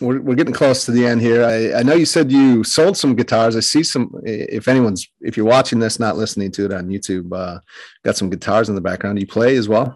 We're, 0.00 0.20
we're 0.20 0.34
getting 0.34 0.54
close 0.54 0.86
to 0.86 0.92
the 0.92 1.06
end 1.06 1.20
here. 1.20 1.44
I, 1.44 1.80
I 1.80 1.82
know 1.82 1.94
you 1.94 2.06
said 2.06 2.32
you 2.32 2.64
sold 2.64 2.96
some 2.96 3.14
guitars. 3.14 3.54
I 3.54 3.60
see 3.60 3.82
some. 3.82 4.10
If 4.24 4.66
anyone's, 4.66 5.06
if 5.20 5.36
you're 5.36 5.46
watching 5.46 5.78
this, 5.78 6.00
not 6.00 6.16
listening 6.16 6.50
to 6.52 6.64
it 6.64 6.72
on 6.72 6.88
YouTube, 6.88 7.30
uh, 7.32 7.60
got 8.02 8.16
some 8.16 8.30
guitars 8.30 8.70
in 8.70 8.74
the 8.74 8.80
background. 8.80 9.20
You 9.20 9.26
play 9.26 9.56
as 9.56 9.68
well. 9.68 9.94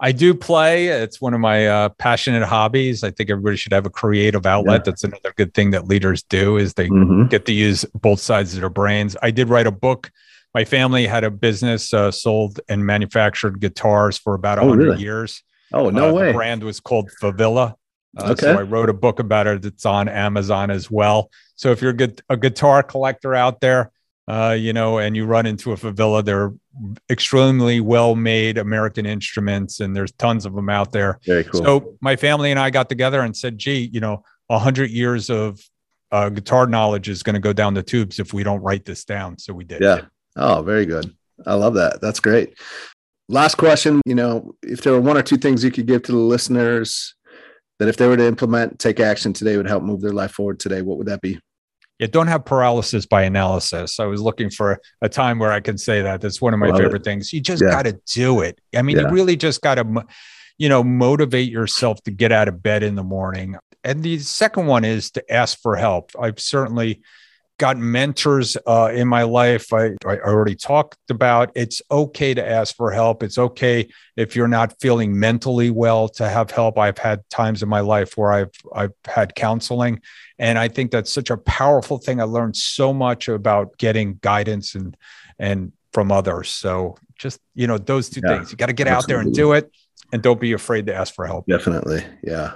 I 0.00 0.12
do 0.12 0.34
play. 0.34 0.88
It's 0.88 1.20
one 1.20 1.34
of 1.34 1.40
my 1.40 1.66
uh, 1.66 1.88
passionate 1.90 2.44
hobbies. 2.44 3.04
I 3.04 3.10
think 3.10 3.30
everybody 3.30 3.56
should 3.56 3.72
have 3.72 3.86
a 3.86 3.90
creative 3.90 4.44
outlet. 4.44 4.80
Yeah. 4.80 4.90
That's 4.90 5.04
another 5.04 5.32
good 5.36 5.54
thing 5.54 5.70
that 5.70 5.86
leaders 5.86 6.22
do 6.24 6.56
is 6.56 6.74
they 6.74 6.88
mm-hmm. 6.88 7.26
get 7.28 7.46
to 7.46 7.52
use 7.52 7.84
both 7.94 8.20
sides 8.20 8.54
of 8.54 8.60
their 8.60 8.70
brains. 8.70 9.16
I 9.22 9.30
did 9.30 9.48
write 9.48 9.66
a 9.66 9.70
book. 9.70 10.10
My 10.52 10.64
family 10.64 11.06
had 11.06 11.24
a 11.24 11.30
business, 11.30 11.94
uh, 11.94 12.10
sold 12.10 12.60
and 12.68 12.84
manufactured 12.84 13.60
guitars 13.60 14.18
for 14.18 14.34
about 14.34 14.58
oh, 14.58 14.66
100 14.66 14.84
really? 14.84 15.02
years. 15.02 15.42
Oh, 15.72 15.90
no 15.90 16.10
uh, 16.10 16.12
way. 16.12 16.26
The 16.28 16.32
brand 16.32 16.62
was 16.64 16.80
called 16.80 17.10
Favilla. 17.20 17.74
Uh, 18.16 18.30
okay. 18.32 18.42
So 18.42 18.58
I 18.58 18.62
wrote 18.62 18.88
a 18.88 18.94
book 18.94 19.18
about 19.20 19.46
it. 19.46 19.64
It's 19.64 19.86
on 19.86 20.08
Amazon 20.08 20.70
as 20.70 20.90
well. 20.90 21.30
So 21.56 21.70
if 21.70 21.80
you're 21.80 21.90
a, 21.90 21.96
good, 21.96 22.20
a 22.28 22.36
guitar 22.36 22.82
collector 22.82 23.34
out 23.34 23.60
there, 23.60 23.90
uh, 24.26 24.56
you 24.58 24.72
know, 24.72 24.98
and 24.98 25.16
you 25.16 25.26
run 25.26 25.46
into 25.46 25.72
a 25.72 25.76
favilla. 25.76 26.24
They're 26.24 26.52
extremely 27.10 27.80
well 27.80 28.14
made 28.14 28.58
American 28.58 29.06
instruments, 29.06 29.80
and 29.80 29.94
there's 29.94 30.12
tons 30.12 30.46
of 30.46 30.54
them 30.54 30.70
out 30.70 30.92
there. 30.92 31.20
Very 31.26 31.44
cool. 31.44 31.62
So 31.62 31.96
my 32.00 32.16
family 32.16 32.50
and 32.50 32.58
I 32.58 32.70
got 32.70 32.88
together 32.88 33.20
and 33.20 33.36
said, 33.36 33.58
gee, 33.58 33.90
you 33.92 34.00
know, 34.00 34.24
a 34.48 34.58
hundred 34.58 34.90
years 34.90 35.30
of 35.30 35.60
uh, 36.10 36.28
guitar 36.28 36.66
knowledge 36.66 37.08
is 37.08 37.22
going 37.22 37.34
to 37.34 37.40
go 37.40 37.52
down 37.52 37.74
the 37.74 37.82
tubes 37.82 38.18
if 38.18 38.32
we 38.32 38.42
don't 38.42 38.60
write 38.60 38.84
this 38.84 39.04
down. 39.04 39.38
So 39.38 39.52
we 39.52 39.64
did. 39.64 39.82
Yeah. 39.82 40.02
Oh, 40.36 40.62
very 40.62 40.86
good. 40.86 41.14
I 41.46 41.54
love 41.54 41.74
that. 41.74 42.00
That's 42.00 42.20
great. 42.20 42.56
Last 43.28 43.56
question. 43.56 44.00
You 44.06 44.14
know, 44.14 44.54
if 44.62 44.82
there 44.82 44.92
were 44.92 45.00
one 45.00 45.16
or 45.16 45.22
two 45.22 45.36
things 45.36 45.64
you 45.64 45.70
could 45.70 45.86
give 45.86 46.02
to 46.04 46.12
the 46.12 46.18
listeners 46.18 47.14
that 47.78 47.88
if 47.88 47.96
they 47.96 48.06
were 48.06 48.16
to 48.16 48.26
implement, 48.26 48.78
take 48.78 49.00
action 49.00 49.32
today 49.32 49.56
would 49.56 49.68
help 49.68 49.82
move 49.82 50.00
their 50.00 50.12
life 50.12 50.32
forward 50.32 50.60
today, 50.60 50.82
what 50.82 50.98
would 50.98 51.08
that 51.08 51.20
be? 51.20 51.40
Yeah, 51.98 52.08
don't 52.08 52.26
have 52.26 52.44
paralysis 52.44 53.06
by 53.06 53.22
analysis. 53.22 54.00
I 54.00 54.06
was 54.06 54.20
looking 54.20 54.50
for 54.50 54.80
a 55.00 55.08
time 55.08 55.38
where 55.38 55.52
I 55.52 55.60
can 55.60 55.78
say 55.78 56.02
that. 56.02 56.20
That's 56.20 56.40
one 56.40 56.52
of 56.52 56.58
my 56.58 56.68
Love 56.68 56.78
favorite 56.78 57.02
it. 57.02 57.04
things. 57.04 57.32
You 57.32 57.40
just 57.40 57.62
yeah. 57.62 57.70
got 57.70 57.82
to 57.84 58.00
do 58.12 58.40
it. 58.40 58.60
I 58.74 58.82
mean, 58.82 58.96
yeah. 58.96 59.02
you 59.02 59.08
really 59.10 59.36
just 59.36 59.60
got 59.60 59.76
to, 59.76 60.04
you 60.58 60.68
know, 60.68 60.82
motivate 60.82 61.50
yourself 61.50 62.02
to 62.02 62.10
get 62.10 62.32
out 62.32 62.48
of 62.48 62.62
bed 62.62 62.82
in 62.82 62.96
the 62.96 63.04
morning. 63.04 63.56
And 63.84 64.02
the 64.02 64.18
second 64.18 64.66
one 64.66 64.84
is 64.84 65.12
to 65.12 65.32
ask 65.32 65.60
for 65.60 65.76
help. 65.76 66.10
I've 66.18 66.40
certainly 66.40 67.02
got 67.58 67.76
mentors 67.76 68.56
uh, 68.66 68.90
in 68.92 69.06
my 69.06 69.22
life. 69.22 69.72
I, 69.72 69.94
I 70.04 70.18
already 70.18 70.56
talked 70.56 71.10
about 71.10 71.52
it's 71.54 71.80
okay 71.90 72.34
to 72.34 72.46
ask 72.46 72.74
for 72.74 72.90
help. 72.90 73.22
It's 73.22 73.38
okay 73.38 73.88
if 74.16 74.34
you're 74.34 74.48
not 74.48 74.74
feeling 74.80 75.18
mentally 75.18 75.70
well 75.70 76.08
to 76.10 76.28
have 76.28 76.50
help. 76.50 76.78
I've 76.78 76.98
had 76.98 77.28
times 77.30 77.62
in 77.62 77.68
my 77.68 77.80
life 77.80 78.16
where 78.16 78.32
I've 78.32 78.52
I've 78.74 78.92
had 79.06 79.34
counseling, 79.34 80.00
and 80.38 80.58
I 80.58 80.68
think 80.68 80.90
that's 80.90 81.12
such 81.12 81.30
a 81.30 81.36
powerful 81.36 81.98
thing. 81.98 82.20
I 82.20 82.24
learned 82.24 82.56
so 82.56 82.92
much 82.92 83.28
about 83.28 83.76
getting 83.78 84.18
guidance 84.20 84.74
and 84.74 84.96
and 85.38 85.72
from 85.92 86.10
others. 86.10 86.50
So 86.50 86.96
just 87.18 87.40
you 87.54 87.66
know 87.66 87.78
those 87.78 88.08
two 88.08 88.20
yeah, 88.24 88.36
things. 88.36 88.50
You 88.50 88.56
got 88.56 88.66
to 88.66 88.72
get 88.72 88.88
absolutely. 88.88 89.14
out 89.14 89.16
there 89.16 89.26
and 89.26 89.34
do 89.34 89.52
it, 89.52 89.70
and 90.12 90.22
don't 90.22 90.40
be 90.40 90.52
afraid 90.52 90.86
to 90.86 90.94
ask 90.94 91.14
for 91.14 91.26
help. 91.26 91.46
Definitely, 91.46 92.04
yeah. 92.22 92.54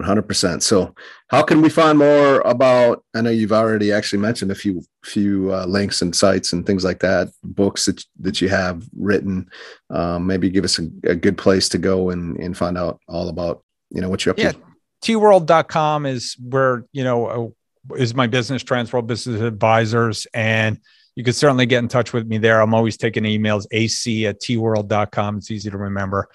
100%. 0.00 0.62
So, 0.62 0.94
how 1.28 1.42
can 1.42 1.62
we 1.62 1.68
find 1.68 1.98
more 1.98 2.40
about? 2.40 3.04
I 3.14 3.20
know 3.20 3.30
you've 3.30 3.52
already 3.52 3.92
actually 3.92 4.20
mentioned 4.20 4.50
a 4.50 4.54
few 4.54 4.82
few 5.04 5.52
uh, 5.52 5.66
links 5.66 6.02
and 6.02 6.14
sites 6.14 6.52
and 6.52 6.66
things 6.66 6.84
like 6.84 7.00
that, 7.00 7.28
books 7.42 7.86
that 7.86 8.04
that 8.20 8.40
you 8.40 8.48
have 8.48 8.82
written. 8.96 9.50
Um, 9.90 10.26
maybe 10.26 10.50
give 10.50 10.64
us 10.64 10.78
a, 10.78 10.88
a, 11.04 11.14
good 11.14 11.38
place 11.38 11.68
to 11.70 11.78
go 11.78 12.10
and 12.10 12.36
and 12.38 12.56
find 12.56 12.76
out 12.76 13.00
all 13.08 13.28
about 13.28 13.62
you 13.90 14.00
know 14.00 14.08
what 14.08 14.24
you're 14.24 14.32
up 14.32 14.38
yeah, 14.38 14.52
to. 14.52 14.58
tworld.com 15.02 16.06
is 16.06 16.36
where 16.40 16.84
you 16.92 17.04
know 17.04 17.26
uh, 17.26 17.94
is 17.96 18.14
my 18.14 18.26
business 18.26 18.62
transworld 18.62 19.06
business 19.06 19.40
advisors 19.40 20.26
and 20.34 20.78
you 21.16 21.24
can 21.24 21.32
certainly 21.32 21.66
get 21.66 21.78
in 21.78 21.88
touch 21.88 22.12
with 22.12 22.26
me 22.26 22.38
there 22.38 22.60
i'm 22.60 22.74
always 22.74 22.96
taking 22.96 23.24
emails 23.24 23.66
ac 23.72 24.26
at 24.26 24.40
tworld.com 24.40 25.38
it's 25.38 25.50
easy 25.50 25.70
to 25.70 25.78
remember 25.78 26.28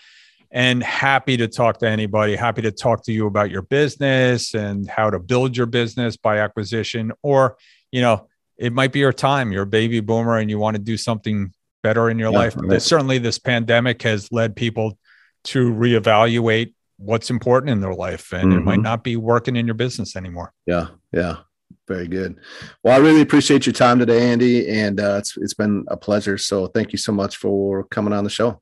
and 0.55 0.81
happy 0.81 1.35
to 1.35 1.49
talk 1.49 1.79
to 1.79 1.87
anybody, 1.87 2.33
happy 2.33 2.61
to 2.61 2.71
talk 2.71 3.03
to 3.03 3.11
you 3.11 3.27
about 3.27 3.51
your 3.51 3.61
business 3.61 4.53
and 4.53 4.89
how 4.89 5.09
to 5.09 5.19
build 5.19 5.57
your 5.57 5.65
business 5.65 6.15
by 6.15 6.39
acquisition. 6.39 7.11
Or, 7.21 7.57
you 7.91 7.99
know, 7.99 8.29
it 8.57 8.71
might 8.71 8.93
be 8.93 8.99
your 8.99 9.11
time, 9.11 9.51
you're 9.51 9.63
a 9.63 9.67
baby 9.67 9.99
boomer 9.99 10.37
and 10.37 10.49
you 10.49 10.57
want 10.57 10.77
to 10.77 10.81
do 10.81 10.95
something 10.95 11.51
better 11.83 12.09
in 12.09 12.17
your 12.17 12.31
yeah, 12.31 12.37
life. 12.37 12.55
Right. 12.55 12.81
Certainly, 12.81 13.17
this 13.17 13.37
pandemic 13.37 14.01
has 14.03 14.31
led 14.31 14.55
people 14.55 14.97
to 15.45 15.73
reevaluate 15.73 16.73
what's 16.97 17.29
important 17.29 17.71
in 17.71 17.81
their 17.81 17.93
life 17.93 18.31
and 18.31 18.51
mm-hmm. 18.51 18.59
it 18.59 18.63
might 18.63 18.73
mm-hmm. 18.75 18.83
not 18.83 19.03
be 19.03 19.17
working 19.17 19.57
in 19.57 19.65
your 19.65 19.75
business 19.75 20.15
anymore. 20.15 20.53
Yeah. 20.65 20.87
Yeah. 21.11 21.39
Very 21.85 22.07
good. 22.07 22.37
Well, 22.81 22.95
I 22.95 22.99
really 22.99 23.21
appreciate 23.21 23.65
your 23.65 23.73
time 23.73 23.99
today, 23.99 24.31
Andy, 24.31 24.69
and 24.69 25.01
uh, 25.01 25.17
it's 25.19 25.35
it's 25.35 25.53
been 25.53 25.83
a 25.89 25.97
pleasure. 25.97 26.37
So, 26.37 26.67
thank 26.67 26.93
you 26.93 26.97
so 26.97 27.11
much 27.11 27.35
for 27.35 27.83
coming 27.83 28.13
on 28.13 28.23
the 28.23 28.29
show. 28.29 28.61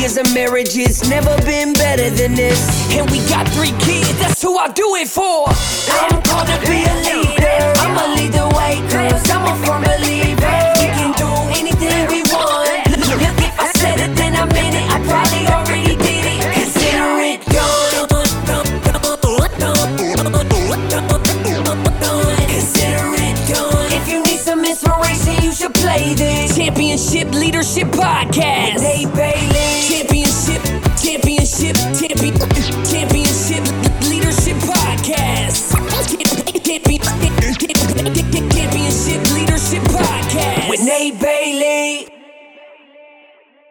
years 0.00 0.16
of 0.16 0.32
marriage, 0.32 0.76
it's 0.78 1.08
never 1.10 1.36
been 1.42 1.74
better 1.74 2.08
than 2.08 2.34
this. 2.34 2.90
And 2.96 3.08
we 3.10 3.18
got 3.28 3.46
three 3.48 3.72
kids, 3.80 4.18
that's 4.18 4.40
who 4.40 4.56
I 4.56 4.68
do 4.68 4.96
it 4.96 5.08
for. 5.08 5.44
I'm 5.46 6.22
called 6.22 6.48
to 6.48 6.58
be 6.66 6.84
a 6.84 6.94
leader. 7.04 7.72
I'ma 7.84 8.14
lead 8.14 8.32
the 8.32 8.48
way, 8.56 8.80
cause 8.88 9.30
I'm 9.30 9.44
a 9.44 9.66
firm 9.66 9.99